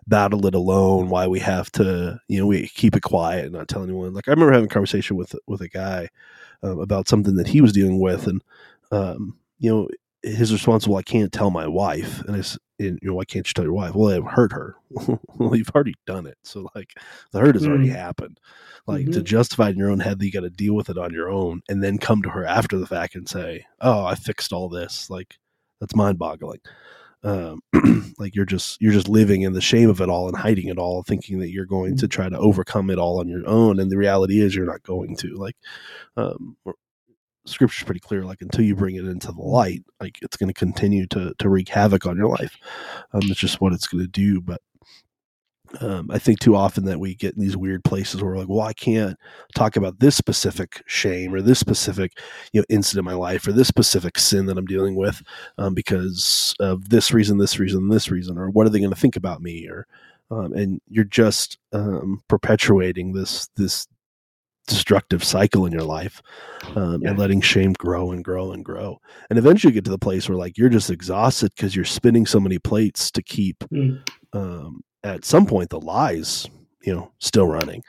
[0.06, 1.08] battle it alone.
[1.08, 4.12] Why we have to, you know, we keep it quiet and not tell anyone.
[4.12, 6.08] Like I remember having a conversation with with a guy
[6.62, 8.42] um, about something that he was dealing with, and
[8.90, 9.88] um, you know,
[10.24, 13.52] his response, "Well, I can't tell my wife," and it's, you know, why can't you
[13.52, 13.94] tell your wife?
[13.94, 14.76] Well, it hurt her.
[14.90, 16.94] well, you've already done it, so like
[17.32, 17.68] the hurt has mm.
[17.68, 18.40] already happened.
[18.86, 19.12] Like mm-hmm.
[19.12, 21.30] to justify in your own head that you got to deal with it on your
[21.30, 24.68] own, and then come to her after the fact and say, "Oh, I fixed all
[24.68, 25.38] this." Like
[25.80, 26.60] that's mind-boggling.
[27.22, 27.60] Um,
[28.18, 30.78] like you're just you're just living in the shame of it all and hiding it
[30.78, 32.10] all, thinking that you're going to mm.
[32.10, 35.16] try to overcome it all on your own, and the reality is you're not going
[35.16, 35.34] to.
[35.34, 35.56] Like,
[36.16, 36.56] um,
[37.46, 40.54] scripture's pretty clear like until you bring it into the light like it's going to
[40.54, 42.56] continue to to wreak havoc on your life
[43.12, 44.60] um it's just what it's going to do but
[45.80, 48.48] um, I think too often that we get in these weird places where we're like,
[48.48, 49.18] well, I can't
[49.54, 52.18] talk about this specific shame or this specific,
[52.52, 55.22] you know, incident in my life or this specific sin that I'm dealing with
[55.58, 59.00] um, because of this reason, this reason, this reason, or what are they going to
[59.00, 59.68] think about me?
[59.68, 59.86] Or,
[60.30, 63.86] um, and you're just um, perpetuating this this
[64.66, 66.22] destructive cycle in your life
[66.74, 67.10] um, yeah.
[67.10, 68.98] and letting shame grow and grow and grow
[69.28, 72.24] and eventually you get to the place where like you're just exhausted because you're spinning
[72.24, 74.00] so many plates to keep mm.
[74.32, 76.46] um, at some point the lies
[76.82, 77.82] you know still running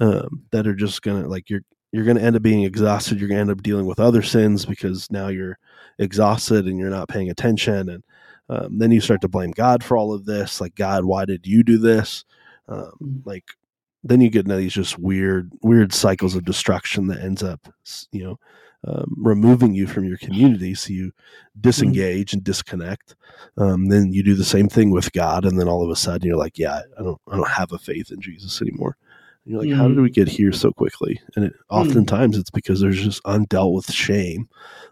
[0.00, 3.40] um, that are just gonna like you're you're gonna end up being exhausted you're gonna
[3.40, 5.58] end up dealing with other sins because now you're
[5.98, 8.04] exhausted and you're not paying attention and
[8.48, 11.46] um, then you start to blame god for all of this like god why did
[11.46, 12.24] you do this
[12.68, 13.26] um, mm.
[13.26, 13.44] like
[14.04, 17.72] then you get into these just weird weird cycles of destruction that ends up
[18.10, 18.38] you know
[18.84, 20.74] um, removing you from your community.
[20.74, 21.12] So you
[21.60, 22.38] disengage mm-hmm.
[22.38, 23.14] and disconnect.
[23.56, 26.26] Um, then you do the same thing with god and then all of a sudden
[26.26, 28.96] you're like yeah i don't i don't have a faith in jesus anymore.
[29.44, 29.78] And you're like mm-hmm.
[29.78, 31.20] how did we get here so quickly?
[31.36, 31.58] And it, mm.
[31.70, 34.48] oftentimes it's because there's just undealt with shame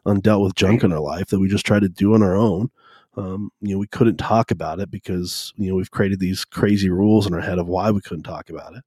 [0.07, 2.71] undealt with junk in our life that we just try to do on our own.
[3.17, 6.91] Um, you know we couldn't talk about it because you know we've created these crazy
[6.91, 8.85] rules in our head of why we couldn't talk about it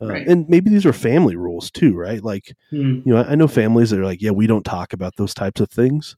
[0.00, 0.26] uh, right.
[0.26, 2.22] And maybe these are family rules too, right?
[2.22, 3.04] Like, mm.
[3.06, 5.32] you know, I, I, know families that are like, yeah, we don't talk about those
[5.32, 6.16] types of things.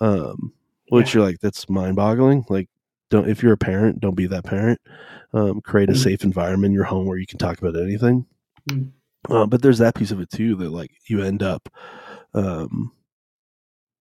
[0.00, 0.52] Um,
[0.88, 1.20] which yeah.
[1.20, 2.44] you're like, that's mind boggling.
[2.48, 2.68] Like,
[3.10, 4.80] don't, if you're a parent, don't be that parent.
[5.32, 5.92] Um, create mm.
[5.92, 6.02] a hmm.
[6.02, 8.26] safe environment in your home where you can talk about anything.
[8.68, 8.90] Mm.
[9.28, 11.68] Uh, but there's that piece of it too that like you end up,
[12.34, 12.90] um,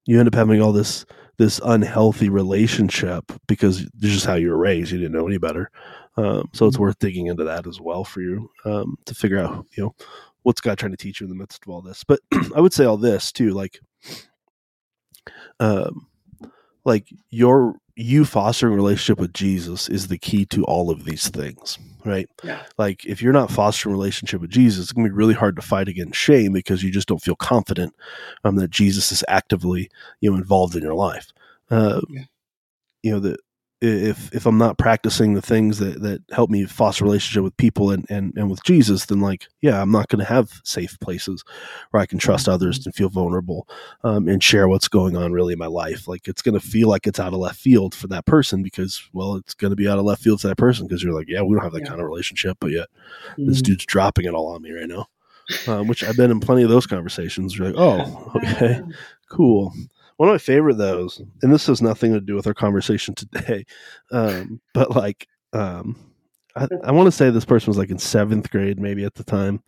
[0.06, 1.06] you end up having all this
[1.38, 4.92] this unhealthy relationship because this is how you were raised.
[4.92, 5.72] You didn't know any better.
[6.18, 9.66] Um, so it's worth digging into that as well for you um, to figure out,
[9.78, 9.96] you know,
[10.44, 12.04] what's God trying to teach you in the midst of all this?
[12.04, 12.20] But
[12.56, 13.80] I would say all this too, like,
[15.60, 16.08] um,
[16.86, 21.78] like your you fostering relationship with Jesus is the key to all of these things,
[22.06, 22.30] right?
[22.44, 22.64] Yeah.
[22.78, 25.90] Like if you're not fostering relationship with Jesus, it's gonna be really hard to fight
[25.90, 27.94] against shame because you just don't feel confident
[28.46, 29.90] um, that Jesus is actively,
[30.22, 31.32] you know, involved in your life.
[31.70, 32.24] Uh, Yeah.
[33.04, 33.40] You know that
[33.82, 37.56] if if I'm not practicing the things that that help me foster a relationship with
[37.58, 41.00] people and and, and with Jesus, then like yeah, I'm not going to have safe
[41.00, 41.44] places
[41.92, 43.68] where I can trust others and feel vulnerable
[44.04, 46.08] um, and share what's going on really in my life.
[46.08, 49.02] Like it's going to feel like it's out of left field for that person because
[49.14, 51.30] well, it's going to be out of left field for that person because you're like
[51.30, 51.90] yeah, we don't have that Yeah.
[51.90, 52.88] kind of relationship, but yet
[53.38, 53.64] this Mhm.
[53.66, 55.08] dude's dropping it all on me right now.
[55.68, 57.58] Um, which I've been in plenty of those conversations.
[57.58, 58.82] You're like, oh, okay,
[59.30, 59.74] cool.
[60.20, 63.66] One of my favorite those, and this has nothing to do with our conversation today,
[64.12, 65.96] um, but like, um,
[66.58, 69.24] I, I want to say this person was like in seventh grade, maybe at the
[69.24, 69.64] time,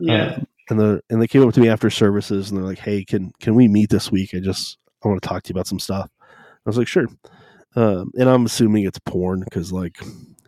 [0.00, 0.32] Yeah.
[0.36, 3.04] um, and they and they came up to me after services and they're like, "Hey,
[3.04, 4.30] can can we meet this week?
[4.34, 6.24] I just I want to talk to you about some stuff." I
[6.64, 7.06] was like, "Sure,"
[7.76, 9.98] um, and I'm assuming it's porn because like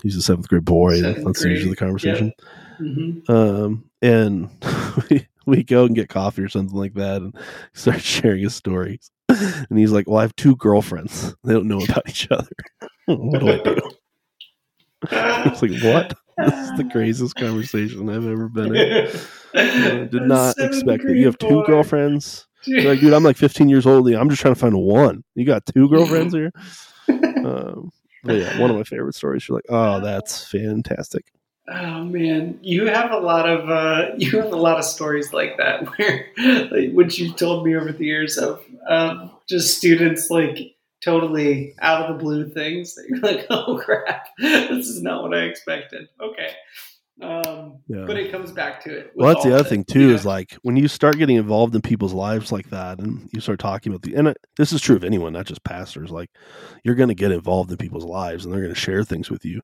[0.03, 2.33] he's a seventh grade boy, Seventh that's grade, usually the conversation.
[2.79, 4.49] hmm Um, and
[5.11, 7.37] we, we go and get coffee or something like that and
[7.73, 9.11] start sharing his stories.
[9.71, 11.35] And he's like, Well, I have two girlfriends.
[11.45, 12.51] They don't know about each other.
[13.07, 13.81] what do I do?
[15.11, 16.15] I was like, What?
[16.39, 19.11] This is the craziest conversation I've ever been in.
[19.55, 21.15] I did not expect that.
[21.15, 22.47] You have two girlfriends.
[22.65, 24.09] You're like, dude, I'm like 15 years old.
[24.09, 25.25] I'm just trying to find one.
[25.35, 26.53] You got two girlfriends here?
[27.09, 27.91] Um,
[28.23, 29.49] but yeah, one of my favorite stories.
[29.49, 31.33] You're like, oh, that's fantastic.
[31.73, 35.57] Oh man, you have a lot of uh, you have a lot of stories like
[35.59, 36.27] that, where
[36.71, 40.59] like, which you've told me over the years of um, just students like
[41.05, 45.35] totally out of the blue things that you're like, oh crap, this is not what
[45.35, 46.09] I expected.
[46.21, 46.51] Okay,
[47.21, 48.05] um, Yeah.
[48.07, 49.13] but it comes back to it.
[49.15, 50.09] Well, that's the other thing too.
[50.09, 53.41] you Is like when you start getting involved in people's lives like that, and you
[53.41, 56.11] start talking about the and it, this is true of anyone, not just pastors.
[56.11, 56.31] Like
[56.85, 59.45] you're going to get involved in people's lives, and they're going to share things with
[59.45, 59.61] you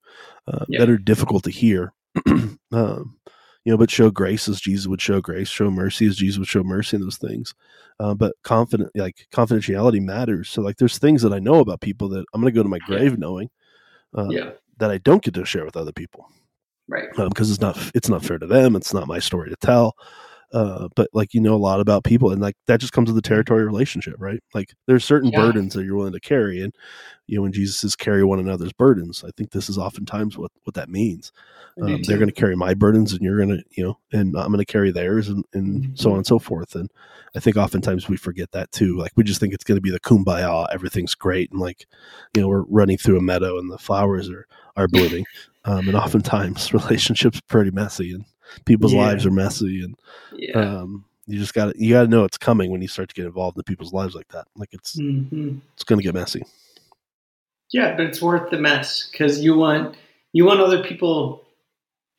[0.47, 0.81] uh, Yeah.
[0.81, 1.93] that are difficult to hear.
[2.73, 3.17] um,
[3.65, 6.49] you know, but show grace as Jesus would show grace, show mercy as Jesus would
[6.49, 7.55] show mercy in those things.
[8.01, 10.49] Uh, but confident, like confidentiality matters.
[10.49, 12.69] So, like, there's things that I know about people that I'm going to go to
[12.69, 12.99] my Yeah.
[12.99, 13.51] grave knowing
[14.17, 16.27] uh, yeah, that I don't get to share with other people
[16.89, 17.09] right.
[17.29, 18.77] because it's not it's not fair to them.
[18.77, 19.97] It's not my story to tell.
[20.53, 23.17] Uh, but like you know a lot about people, and like that just comes with
[23.17, 24.43] the territory relationship, right?
[24.55, 25.37] Like there's certain Yeah.
[25.41, 26.75] burdens that you're willing to carry, and
[27.27, 30.51] you know when Jesus says carry one another's burdens, I think this is oftentimes what
[30.65, 31.33] what that means.
[31.83, 34.47] Um, they're going to carry my burdens, and you're going to you know, and I'm
[34.49, 36.13] going to carry theirs, and and so Mhm.
[36.13, 36.75] on and so forth.
[36.75, 36.91] And
[37.37, 38.97] I think oftentimes we forget that too.
[38.97, 41.87] Like we just think it's going to be the kumbaya, everything's great, and like
[42.35, 45.27] you know we're running through a meadow and the flowers are are blooming.
[45.67, 48.25] Um, and oftentimes relationships are pretty messy and
[48.65, 49.01] people's Yeah.
[49.01, 49.95] lives are messy and
[50.33, 50.59] yeah.
[50.59, 53.15] um, you just got to you got to know it's coming when you start to
[53.15, 56.43] get involved in people's lives like that like it's hmm it's going to get messy
[57.73, 59.97] Yeah, but it's worth the mess because you want
[60.33, 61.45] you want other people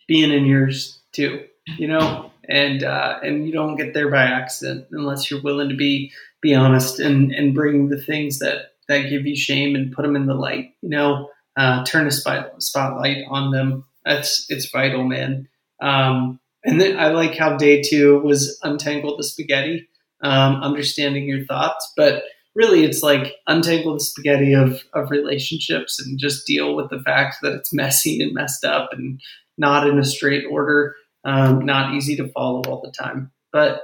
[0.07, 1.45] being in yours too,
[1.77, 5.75] you know, and uh, and you don't get there by accident unless you're willing to
[5.75, 6.11] be
[6.41, 10.15] be honest and and bring the things that that give you shame and put them
[10.15, 13.85] in the light, you know, uh, turn a spot, spotlight on them.
[14.05, 15.47] That's it's vital, man.
[15.81, 19.87] Um, and then I like how day two was untangle the spaghetti,
[20.21, 22.23] um, understanding your thoughts, but
[22.55, 27.37] really it's like untangle the spaghetti of, of relationships and just deal with the fact
[27.41, 29.21] that it's messy and messed up and
[29.57, 33.31] not in a straight order um, not easy to follow all the time.
[33.51, 33.81] But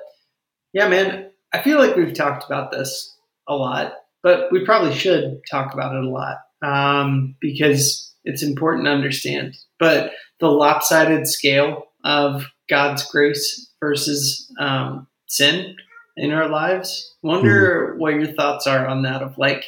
[0.75, 5.41] yeah man i feel like we've talked about this a lot but we probably should
[5.49, 9.55] talk about it a lot um, because it's important to understand.
[9.77, 15.75] But the lopsided scale of god's grace versus um, sin
[16.15, 17.13] in our lives.
[17.23, 19.21] Wonder what your thoughts are on that.
[19.21, 19.65] Of like,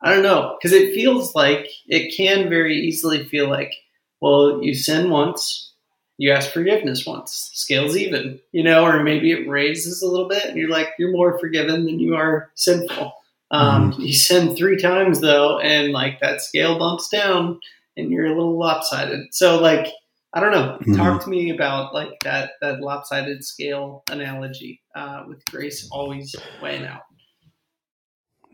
[0.00, 3.74] I don't know, because it feels like it can very easily feel like,
[4.20, 5.72] well, you sin once,
[6.18, 10.44] you ask forgiveness once, scales even, you know, or maybe it raises a little bit,
[10.44, 13.14] and you're like, you're more forgiven than you are sinful.
[13.50, 17.58] Um, You sin three times though, and like that scale bumps down,
[17.96, 19.34] and you're a little lopsided.
[19.34, 19.88] So like.
[20.34, 20.78] I don't know.
[20.86, 20.96] Mhm.
[20.96, 26.86] Talk to me about like that that lopsided scale analogy uh, with grace always weighing
[26.86, 27.02] out.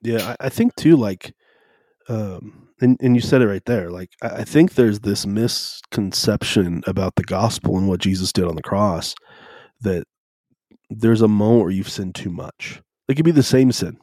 [0.03, 1.35] yeah I, I think too like
[2.09, 6.83] um and, and you said it right there like I, I think there's this misconception
[6.87, 9.14] about the gospel and what jesus did on the cross
[9.81, 10.05] that
[10.91, 13.99] there's a moment where you've sinned too much it could be the same sin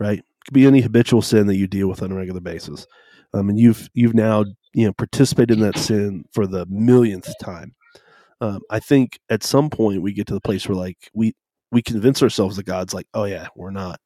[0.00, 2.86] right it could be any habitual sin that you deal with on a regular basis
[3.34, 7.74] um, and you've you've now you know participated in that sin for the millionth time
[8.40, 11.34] um, I think at some point we get to the place where like we
[11.72, 14.00] we convince ourselves that God's like, oh yeah, we're not.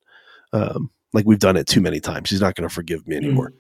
[0.53, 2.31] Um, like we've done it too many times.
[2.31, 3.53] He's not going to forgive me anymore.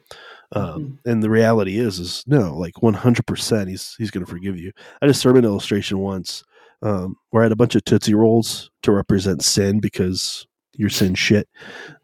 [0.52, 1.10] Um, Mm-hmm.
[1.10, 4.72] and the reality is, is no, like 100%, he's, he's going to forgive you.
[4.76, 6.42] I had a sermon illustration once,
[6.82, 10.46] um, where I had a bunch of Tootsie Rolls to represent sin because
[10.80, 11.46] you're sin shit.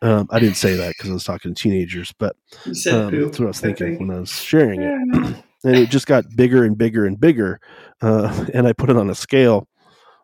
[0.03, 2.37] Um, I didn't say that because I was talking to teenagers, but,
[2.91, 4.01] um, that's what I was thinking think.
[4.01, 4.93] when I was sharing it
[5.65, 7.59] and it just got bigger and bigger and bigger.
[8.03, 9.67] Uh, and I put it on a scale.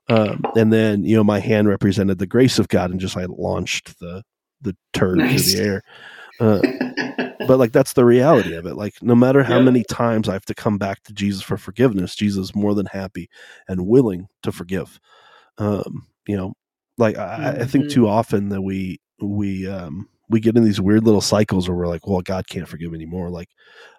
[0.08, 3.24] Um, and then, you know, my hand represented the grace of God and just I
[3.24, 4.22] launched the,
[4.60, 5.44] the turd Nice.
[5.44, 5.82] through the air.
[6.40, 6.60] Uh,
[7.46, 8.74] but like, that's the reality of it.
[8.74, 9.62] Like, no matter how Yep.
[9.64, 12.86] many times I have to come back to Jesus for forgiveness, Jesus is more than
[12.86, 13.28] happy
[13.68, 14.98] and willing to forgive.
[15.58, 16.54] Um, you know,
[16.98, 17.90] like I, I think Mhm.
[17.90, 21.86] too often that we, we, um, we get in these weird little cycles where we're
[21.88, 23.30] like, well, God can't forgive anymore.
[23.30, 23.48] Like,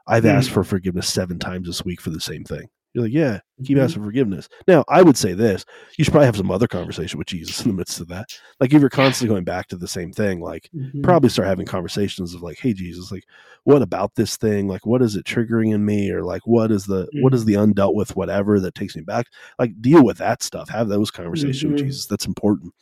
[0.08, 2.68] I've asked for forgiveness seven times this week for the same thing.
[2.94, 3.82] You're like, yeah, keep Mhm.
[3.84, 4.50] asking for forgiveness.
[4.68, 5.66] Now, I would say this:
[5.98, 8.28] you should probably have some other conversation with Jesus in the midst of that.
[8.60, 11.02] Like, if you're constantly going back to the same thing, like Mhm.
[11.04, 13.24] probably start having conversations of like, hey, Jesus, like,
[13.64, 14.68] what about this thing?
[14.68, 17.54] Like, what is it triggering in me, or like, what is the what is the
[17.56, 19.26] undealt with whatever that takes me back?
[19.58, 20.70] Like, deal with that stuff.
[20.70, 22.06] Have those conversations with Jesus.
[22.06, 22.74] That's important.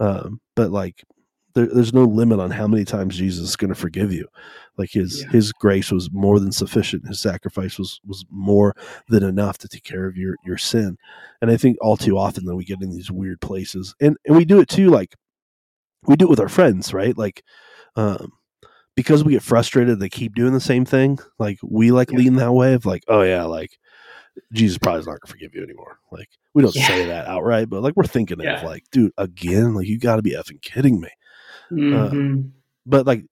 [0.00, 1.04] Um, but like,
[1.54, 4.26] there, there's no limit on how many times Jesus is going to forgive you.
[4.78, 5.30] Like his Yeah.
[5.30, 7.06] his grace was more than sufficient.
[7.06, 8.74] His sacrifice was was more
[9.08, 10.96] than enough to take care of your your sin.
[11.40, 14.36] And I think all too often that we get in these weird places, and and
[14.36, 14.88] we do it too.
[14.90, 15.14] Like
[16.06, 17.16] we do it with our friends, right?
[17.16, 17.42] Like
[17.96, 18.32] um,
[18.96, 21.18] because we get frustrated, they keep doing the same thing.
[21.38, 22.18] Like we like Yeah.
[22.18, 23.78] lean that way of like, oh yeah, like
[24.52, 25.98] Jesus probably is not gonna forgive you anymore.
[26.10, 26.86] Like we don't Yeah.
[26.86, 30.16] say that outright, but like we're thinking it of like, dude, again, like you got
[30.16, 31.08] to be effing kidding me
[31.72, 32.50] Mhm.
[32.86, 33.24] but like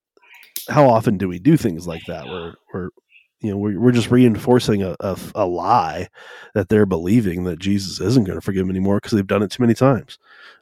[0.68, 2.90] how often do we do things like that where where
[3.40, 6.08] you know we're, we're just reinforcing a, a, a lie
[6.54, 9.50] that they're believing that jesus isn't going to forgive them anymore because they've done it
[9.50, 10.18] too many times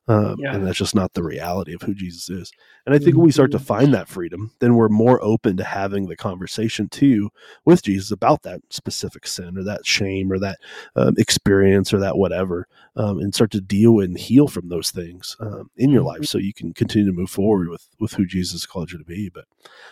[0.07, 0.55] um, Yeah.
[0.55, 2.53] and that's just not the reality of who jesus is
[2.87, 3.62] and i think when we start to Mhm.
[3.62, 7.31] find that freedom then we're more open to having the conversation too
[7.64, 10.59] with jesus about that specific sin or that shame or that
[10.97, 12.66] um, experience or that whatever
[12.97, 16.39] um, and start to deal and heal from those things um, in your life so
[16.39, 19.45] you can continue to move forward with with who jesus called you to be but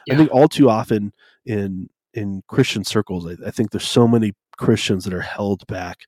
[0.06, 0.14] Yeah.
[0.14, 1.12] I think all too often
[1.44, 5.98] in in Christian circles, I, I think there's so many Christians that are held back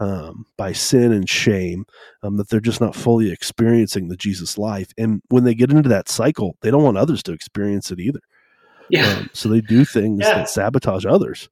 [0.00, 1.84] um, by sin and shame
[2.22, 4.88] um, that they're just not fully experiencing the Jesus life.
[4.96, 8.20] And when they get into that cycle, they don't want others to experience it either.
[8.88, 9.06] Yeah.
[9.18, 10.34] Um, so they do things Yeah.
[10.36, 11.48] that sabotage others.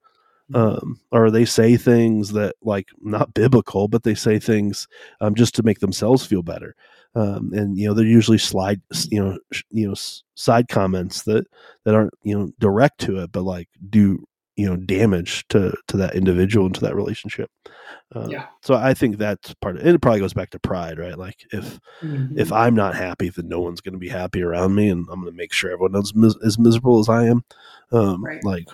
[0.54, 4.86] Um, or they say things that like not biblical, but they say things
[5.20, 6.76] um, just to make themselves feel better.
[7.16, 11.22] Um, and you know they're usually slide, you know, sh- you know, s- side comments
[11.22, 11.46] that
[11.84, 14.22] that aren't you know direct to it, but like do
[14.56, 17.50] you know damage to to that individual and to that relationship.
[18.14, 18.46] Um, Yeah.
[18.62, 19.94] So I think that's part of it.
[19.94, 21.18] It probably goes back to pride, right?
[21.18, 22.36] Like if Mhm.
[22.38, 25.20] if I'm not happy, then no one's going to be happy around me, and I'm
[25.20, 27.44] going to make sure everyone else is mis- as miserable as I am.
[27.92, 28.44] Um, Right.
[28.44, 28.68] Like,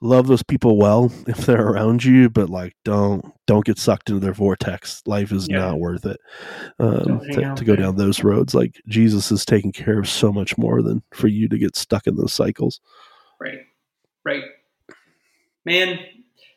[0.00, 4.20] love those people well if they're around you, but like, don't don't get sucked into
[4.20, 5.02] their vortex.
[5.06, 5.58] Life is Yeah.
[5.58, 6.20] not worth it
[6.78, 8.54] um, to, to go down those roads.
[8.54, 12.06] Like Jesus is taking care of so much more than for you to get stuck
[12.06, 12.80] in those cycles.
[13.40, 13.60] Right.
[14.24, 14.44] Right.
[15.64, 15.98] Man,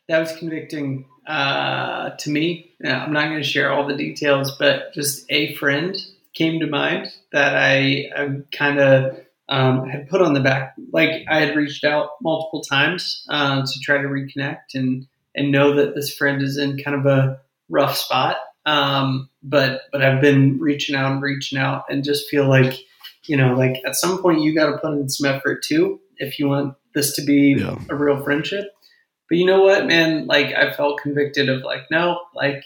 [0.08, 2.74] that was convicting uh, to me.
[2.80, 5.96] Now, I'm not going to share all the details, but just a friend
[6.34, 10.76] came to mind that I, I kind of um, had put on the back.
[10.91, 15.76] Like I had reached out multiple times uh, to try to reconnect and and know
[15.76, 17.39] that this friend is in kind of a
[17.70, 18.38] rough spot.
[18.66, 22.74] Um, but but I've been reaching out and reaching out and just feel like
[23.26, 26.39] you know like at some point you got to put in some effort too if
[26.39, 27.78] you want this to be Yeah.
[27.89, 28.66] a real friendship.
[29.30, 30.28] But you know what, man?
[30.28, 32.64] Like I felt convicted of like no, like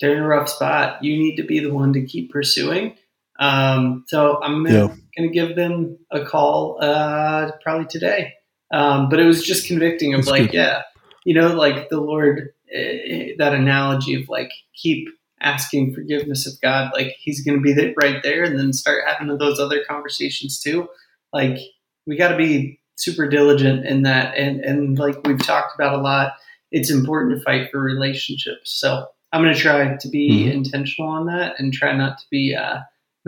[0.00, 1.02] they're in a rough spot.
[1.02, 2.96] You need to be the one to keep pursuing.
[3.40, 4.94] Um, so I'm gonna, Yeah.
[5.18, 8.34] Gonna give them a call uh, probably today.
[8.72, 10.54] Um, but it was just convicting of That's like, good.
[10.54, 10.82] yeah,
[11.24, 15.08] you know, like the Lord, eh, that analogy of like keep
[15.40, 19.04] asking forgiveness of God, like He's going to be there, right there, and then start
[19.06, 20.88] having those other conversations too.
[21.32, 21.58] Like
[22.06, 26.02] we got to be super diligent in that, and and like we've talked about a
[26.02, 26.32] lot,
[26.70, 28.70] it's important to fight for relationships.
[28.72, 30.52] So I'm going to try to be Mhm.
[30.52, 32.78] intentional on that and try not to be uh,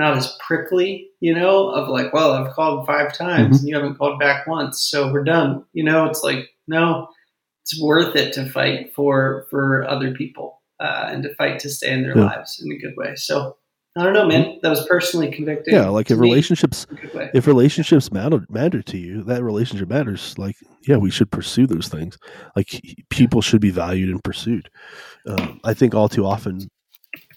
[0.01, 3.97] not as prickly, you know, of like, well, I've called five times and you haven't
[3.99, 5.65] called back once, so we're done.
[5.73, 7.09] You know, it's like, no,
[7.63, 11.93] it's worth it to fight for for other people uh, and to fight to stay
[11.93, 12.25] in their Yeah.
[12.27, 13.15] lives in a good way.
[13.17, 13.57] So
[13.99, 14.59] I don't know, man.
[14.63, 15.75] That was personally convicting.
[15.75, 17.31] Yeah, like if relationships in a good way.
[17.35, 20.39] if relationships matter matter to you, that relationship matters.
[20.39, 20.57] Like,
[20.89, 22.17] yeah, we should pursue those things.
[22.57, 22.71] Like,
[23.11, 24.71] people should be valued and pursued.
[25.27, 26.69] um, I think all too often,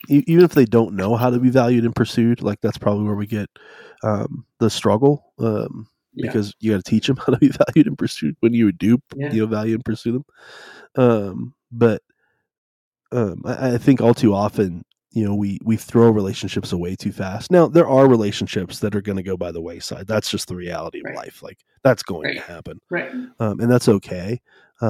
[0.09, 3.15] even if they don't know how to be valued and pursued, like that's probably where
[3.15, 3.49] we get
[4.03, 5.33] um, the struggle.
[5.39, 6.27] Um, Yeah.
[6.27, 8.99] because you got to teach them how to be valued and pursued when you do
[9.15, 9.31] Yeah.
[9.31, 10.25] you know value and pursue them.
[10.95, 12.01] Um, but
[13.11, 17.11] um, I, I think all too often, you know, we we throw relationships away too
[17.11, 17.51] fast.
[17.51, 20.07] Now there are relationships that are going to go by the wayside.
[20.07, 21.15] That's just the reality of Right.
[21.15, 21.43] life.
[21.43, 22.35] Like that's going Right.
[22.37, 23.11] to happen, Right.
[23.39, 24.41] um, and that's okay.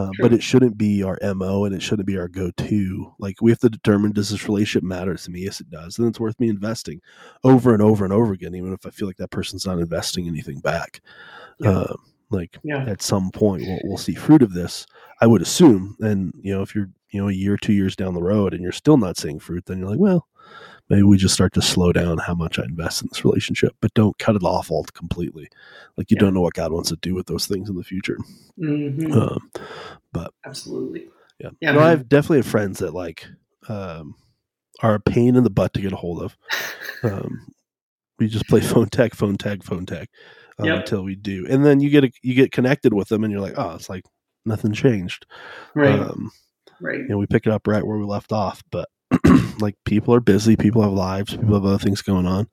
[0.02, 0.12] True.
[0.20, 3.14] but it shouldn't be our mo, and it shouldn't be our go-to.
[3.20, 5.41] Like we have to determine: does this relationship matter to me?
[5.41, 5.96] Yes, it does.
[5.96, 7.02] Then it's worth me investing
[7.44, 10.28] over and over and over again, even if I feel like that person's not investing
[10.28, 11.02] anything back.
[11.60, 11.70] Yeah.
[11.82, 11.98] Um,
[12.30, 12.84] like Yeah.
[12.88, 14.88] at some point we'll, we'll see fruit of this
[15.22, 18.16] i would assume and you know if you're you know a year two years down
[18.16, 20.26] the road and you're still not seeing fruit then you're like well
[20.90, 23.94] maybe we just start to slow down how much i invest in this relationship but
[23.94, 25.48] don't cut it off all completely
[25.98, 26.22] like you Yeah.
[26.22, 28.18] don't know what god wants to do with those things in the future
[28.60, 29.12] Mhm.
[29.16, 29.50] um,
[30.46, 31.08] Absolutely.
[31.40, 33.26] yeah, Yeah, no, i've definitely had friends that like
[33.70, 34.16] um,
[34.82, 36.38] are a pain in the butt to get a hold of
[37.04, 37.48] um,
[38.20, 40.08] we just play phone tag phone tag phone tag
[40.60, 40.78] um, Yep.
[40.80, 43.42] until we do and then you get a, you get connected with them and you're
[43.42, 44.04] like oh it's like
[44.46, 45.26] nothing changed
[45.74, 45.98] Right.
[46.00, 46.32] um,
[46.82, 47.00] right.
[47.00, 48.88] you know we pick it up right where we left off but
[49.59, 52.47] like people are busy people have lives people have other things going on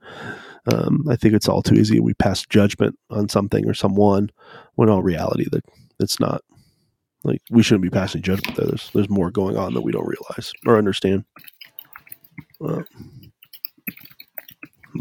[0.67, 4.31] um, i think it's all too easy we pass judgment on something or someone
[4.77, 5.65] when all reality that
[5.99, 6.43] it's not
[7.25, 10.07] like we shouldn't be passing judgment there there's, there's more going on that we don't
[10.09, 11.25] realize or understand
[12.65, 12.83] Uh,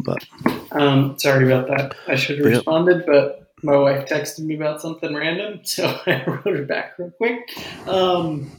[0.05, 0.23] but
[0.71, 1.95] Um, sorry about that.
[2.07, 2.57] I should have Yeah.
[2.57, 7.11] responded, but my wife texted me about something random, so I wrote her back real
[7.11, 7.49] quick.
[7.87, 8.51] Um,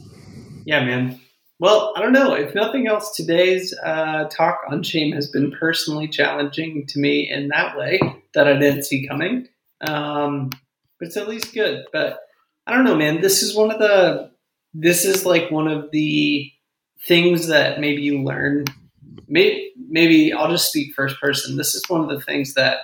[0.65, 1.19] yeah, man.
[1.61, 2.33] Well, I don't know.
[2.33, 7.49] If nothing else, today's uh, talk on shame has been personally challenging to me in
[7.49, 7.99] that way
[8.33, 9.47] that I didn't see coming.
[9.81, 10.49] Um,
[10.99, 11.85] but it's at least good.
[11.93, 12.19] But
[12.65, 13.21] I don't know, man.
[13.21, 14.31] This is one of the.
[14.73, 16.51] This is like one of the
[17.07, 18.65] things that maybe you learn
[19.27, 21.57] maybe maybe I'll just speak first person.
[21.57, 22.77] This is one of the things that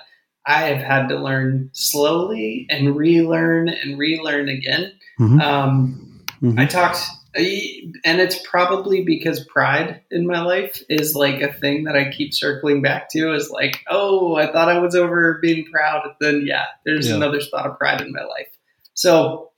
[0.46, 4.92] I have had to learn slowly and relearn and relearn again.
[5.18, 5.40] Mhm.
[5.42, 6.58] Um, Mhm.
[6.58, 7.00] I talked,
[7.38, 12.10] I- and it's probably because pride in my life is like a thing that I
[12.10, 13.32] keep circling back to.
[13.34, 16.02] Is like, oh, I thought I was over being proud.
[16.04, 17.14] And then yeah, there's Yeah.
[17.16, 18.48] another spot of pride in my life.
[18.94, 19.52] So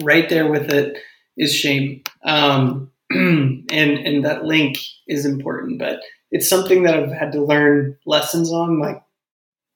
[0.00, 0.98] right there with it
[1.36, 2.02] is shame.
[2.24, 4.78] Um, and and that link
[5.08, 9.02] is important, but it's something that I've had to learn lessons on like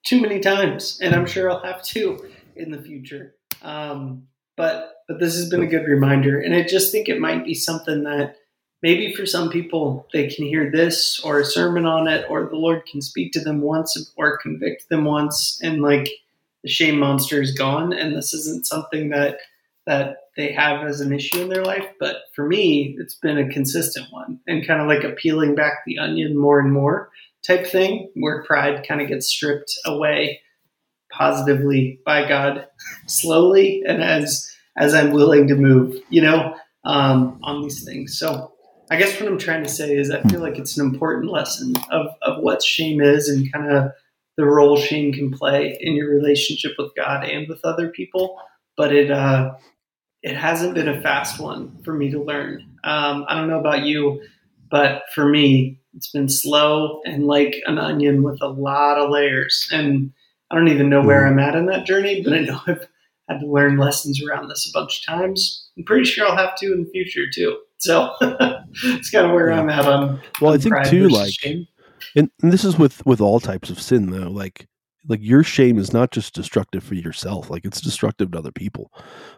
[0.05, 3.35] too many times, and I'm sure I'll have to in the future.
[3.61, 7.45] Um, but but this has been a good reminder, and I just think it might
[7.45, 8.35] be something that
[8.83, 12.55] maybe for some people they can hear this or a sermon on it, or the
[12.55, 16.09] Lord can speak to them once or convict them once, and like
[16.63, 19.37] the shame monster is gone, and this isn't something that
[19.85, 21.87] that they have as an issue in their life.
[21.99, 25.83] But for me, it's been a consistent one and kind of like a peeling back
[25.85, 27.09] the onion more and more
[27.45, 30.41] type thing where pride kind of gets stripped away
[31.11, 32.67] positively by God
[33.07, 36.55] slowly and as as I'm willing to move, you know,
[36.85, 38.17] um, on these things.
[38.17, 38.53] So
[38.89, 41.75] I guess what I'm trying to say is I feel like it's an important lesson
[41.91, 43.91] of, of what shame is and kind of
[44.37, 48.39] the role shame can play in your relationship with God and with other people.
[48.77, 49.55] But it uh,
[50.21, 52.61] it hasn't been a fast one for me to learn.
[52.83, 54.21] Um, I don't know about you,
[54.69, 59.67] but for me, it's been slow and like an onion with a lot of layers.
[59.71, 60.13] And
[60.51, 62.87] I don't even know where I'm at in that journey, but I know I've
[63.27, 65.69] had to learn lessons around this a bunch of times.
[65.77, 67.57] I'm pretty sure I'll have to in the future too.
[67.79, 70.19] So it's kind of where I'm at on.
[70.41, 71.67] well i on think pride too like shame.
[72.15, 74.67] and, and this is with with all types of sin though like
[75.07, 78.91] like your shame is not just destructive for yourself like it's destructive to other people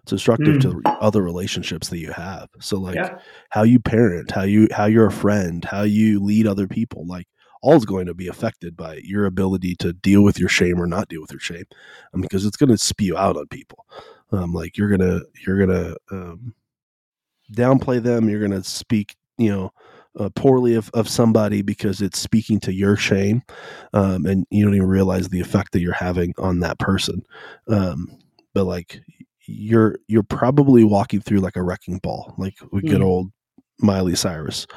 [0.04, 0.98] it's destructive to mm.
[1.02, 3.18] other relationships that you have so like Yeah.
[3.50, 7.28] how you parent how you how you're a friend how you lead other people like
[7.62, 10.88] all is going to be affected by your ability to deal with your shame or
[10.88, 11.66] not deal with your shame
[12.14, 13.86] um, because it's going to spew out on people
[14.32, 16.53] um, like you're gonna you're gonna um,
[17.53, 19.72] downplay them you're gonna speak you know
[20.20, 23.41] uh, poorly of, of somebody because it's speaking to your shame
[23.93, 27.22] um, and you don't even realize the effect that you're having on that person
[27.70, 28.07] um,
[28.53, 29.01] but like
[29.45, 33.05] you're you're probably walking through like a wrecking ball like we good Mm.
[33.05, 33.32] old
[33.82, 34.68] miley cyrus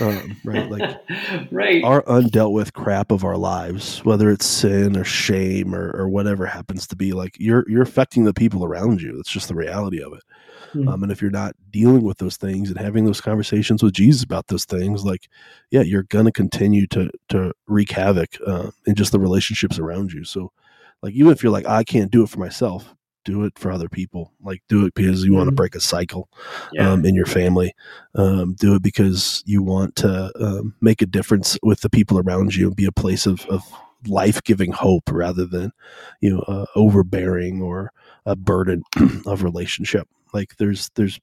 [0.00, 0.98] um, right like
[1.50, 1.82] right.
[1.84, 6.46] our undealt with crap of our lives whether it's sin or shame or, or whatever
[6.46, 10.02] happens to be like you're you're affecting the people around you it's just the reality
[10.02, 10.22] of it
[10.72, 10.88] Hmm.
[10.88, 14.22] um, and if you're not dealing with those things and having those conversations with jesus
[14.24, 15.28] about those things like
[15.70, 20.24] yeah you're gonna continue to to wreak havoc uh, in just the relationships around you
[20.24, 20.50] so
[21.02, 22.94] like even if you're like i can't do it for myself
[23.26, 24.32] do it for other people.
[24.42, 25.56] Like do it because you want to Mhm.
[25.56, 26.30] break a cycle
[26.72, 26.90] Yeah.
[26.92, 27.74] um, in your family.
[28.14, 32.54] Um, do it because you want to um, make a difference with the people around
[32.54, 33.62] you and be a place of, of
[34.06, 35.72] life giving hope rather than,
[36.22, 37.90] you know, uh, overbearing or
[38.24, 38.82] a burden
[39.26, 40.08] of relationship.
[40.32, 41.18] Like there's, there's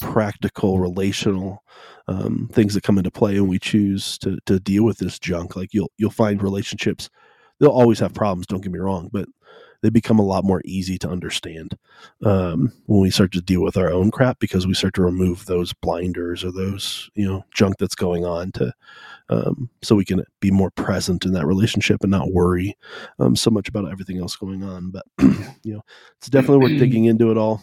[0.00, 1.62] practical relational
[2.06, 5.56] um, things that come into play when we choose to, to deal with this junk.
[5.56, 7.10] Like you'll, you'll find relationships,
[7.58, 8.46] they'll always have problems.
[8.46, 9.26] Don't get me wrong, but
[9.82, 11.76] they become a lot more easy to understand
[12.24, 15.46] um, when we start to deal with our own crap because we start to remove
[15.46, 18.72] those blinders or those you know junk that's going on to
[19.30, 22.76] um, so we can be more present in that relationship and not worry
[23.18, 24.90] um, so much about everything else going on.
[24.90, 25.04] But
[25.62, 25.82] you know
[26.18, 27.62] it's definitely worth digging into it all.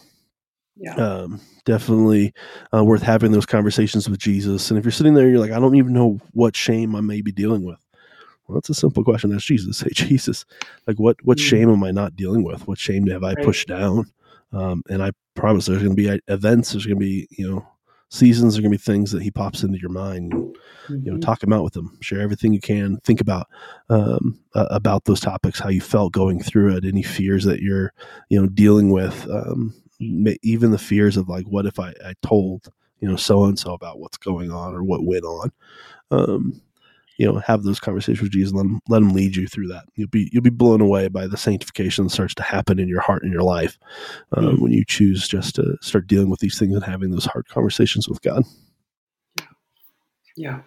[0.78, 0.94] Yeah.
[0.96, 2.34] um, definitely
[2.74, 4.70] uh, worth having those conversations with jesus.
[4.70, 7.22] And if you're sitting there you're like i don't even know what shame i may
[7.22, 7.78] be dealing with
[8.46, 9.30] well, that's a simple question.
[9.30, 9.80] That's Jesus.
[9.82, 10.44] Hey, Jesus,
[10.86, 11.42] like what what Mm.
[11.42, 12.66] shame am I not dealing with?
[12.66, 13.44] What shame have I Right.
[13.44, 14.06] pushed down?
[14.52, 16.72] Um, and I promise there's going to be events.
[16.72, 17.66] There's going to be you know
[18.08, 18.54] seasons.
[18.54, 20.32] There's going to be things that He pops into your mind.
[20.88, 21.20] You know, Mhm.
[21.20, 21.98] talk them out with Him.
[22.00, 22.98] Share everything you can.
[23.04, 23.48] Think about
[23.90, 25.58] um, uh, about those topics.
[25.58, 26.84] How you felt going through it.
[26.84, 27.92] Any fears that you're
[28.30, 29.26] you know dealing with.
[29.28, 32.68] Um, even the fears of like, what if I, I told
[33.00, 35.50] you know so and so about what's going on or what went on.
[36.10, 36.60] Um,
[37.18, 38.52] you know, have those conversations with Jesus.
[38.52, 39.84] Let him, let him lead you through that.
[39.94, 43.00] You'll be you'll be blown away by the sanctification that starts to happen in your
[43.00, 43.78] heart and your life
[44.36, 44.58] um, Mm.
[44.60, 48.08] when you choose just to start dealing with these things and having those hard conversations
[48.08, 48.42] with God.
[50.36, 50.60] Yeah.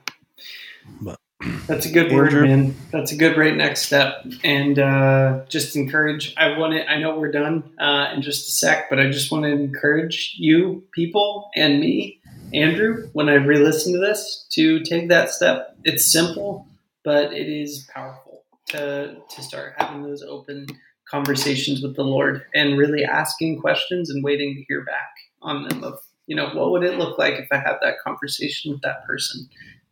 [1.02, 1.20] But-
[1.68, 2.48] That's a good word, Andrew?
[2.48, 2.76] man.
[2.92, 4.26] That's a good right next step.
[4.44, 6.34] And uh, just encourage.
[6.36, 6.86] I want to.
[6.92, 10.36] I know we're done uh, in just a sec, but I just want to encourage
[10.38, 12.19] you, people, and me,
[12.54, 15.76] Andrew, when I re-listen to this, to take that step.
[15.84, 16.68] It's simple,
[17.04, 20.68] but it is powerful to to start having those open
[21.10, 25.84] conversations with the Lord and really asking questions and waiting to hear back on them.
[25.84, 29.06] Of you know, what would it look like if I had that conversation with that
[29.06, 29.50] person?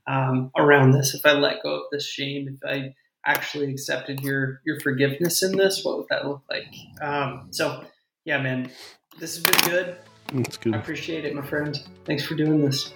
[0.08, 1.14] um, around this.
[1.14, 2.96] If I let go of this shame, if I
[3.26, 6.74] actually accepted your your forgiveness in this, what would that look like?
[7.02, 7.84] Um, so,
[8.26, 8.72] yeah, man,
[9.20, 9.98] this has been good.
[10.34, 11.82] It's I appreciate it, my friend.
[12.06, 12.94] Thanks for doing this.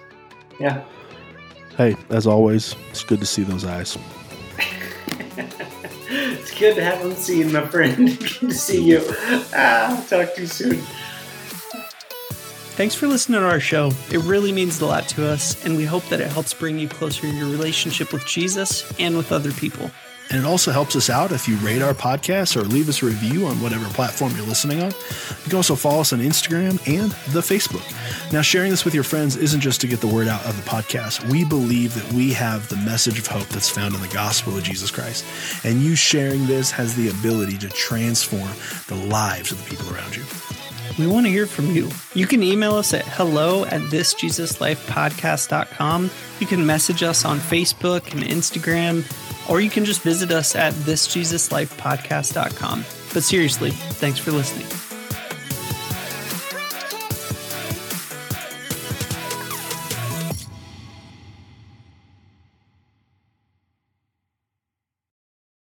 [0.60, 0.84] Yeah.
[1.76, 3.96] Hey, as always, it's good to see those eyes.
[5.36, 8.18] it's good to have them seen, my friend.
[8.18, 9.02] good to see you.
[9.54, 10.82] Ah, I'll talk to you soon.
[12.74, 13.92] Thanks for listening to our show.
[14.10, 16.88] It really means a lot to us, and we hope that it helps bring you
[16.88, 19.90] closer in your relationship with Jesus and with other people.
[20.32, 23.06] And it also helps us out if you rate our podcast or leave us a
[23.06, 24.90] review on whatever platform you're listening on.
[24.90, 27.84] You can also follow us on Instagram and the Facebook.
[28.32, 30.68] Now, sharing this with your friends isn't just to get the word out of the
[30.68, 31.30] podcast.
[31.30, 34.62] We believe that we have the message of hope that's found in the gospel of
[34.62, 35.26] Jesus Christ.
[35.64, 38.48] And you sharing this has the ability to transform
[38.88, 40.24] the lives of the people around you.
[40.98, 41.88] We want to hear from you.
[42.14, 46.10] You can email us at hello at thisjesuslifepodcast.com.
[46.38, 49.02] You can message us on Facebook and Instagram,
[49.48, 52.84] or you can just visit us at thisjesuslifepodcast.com.
[53.12, 54.91] But seriously, thanks for listening.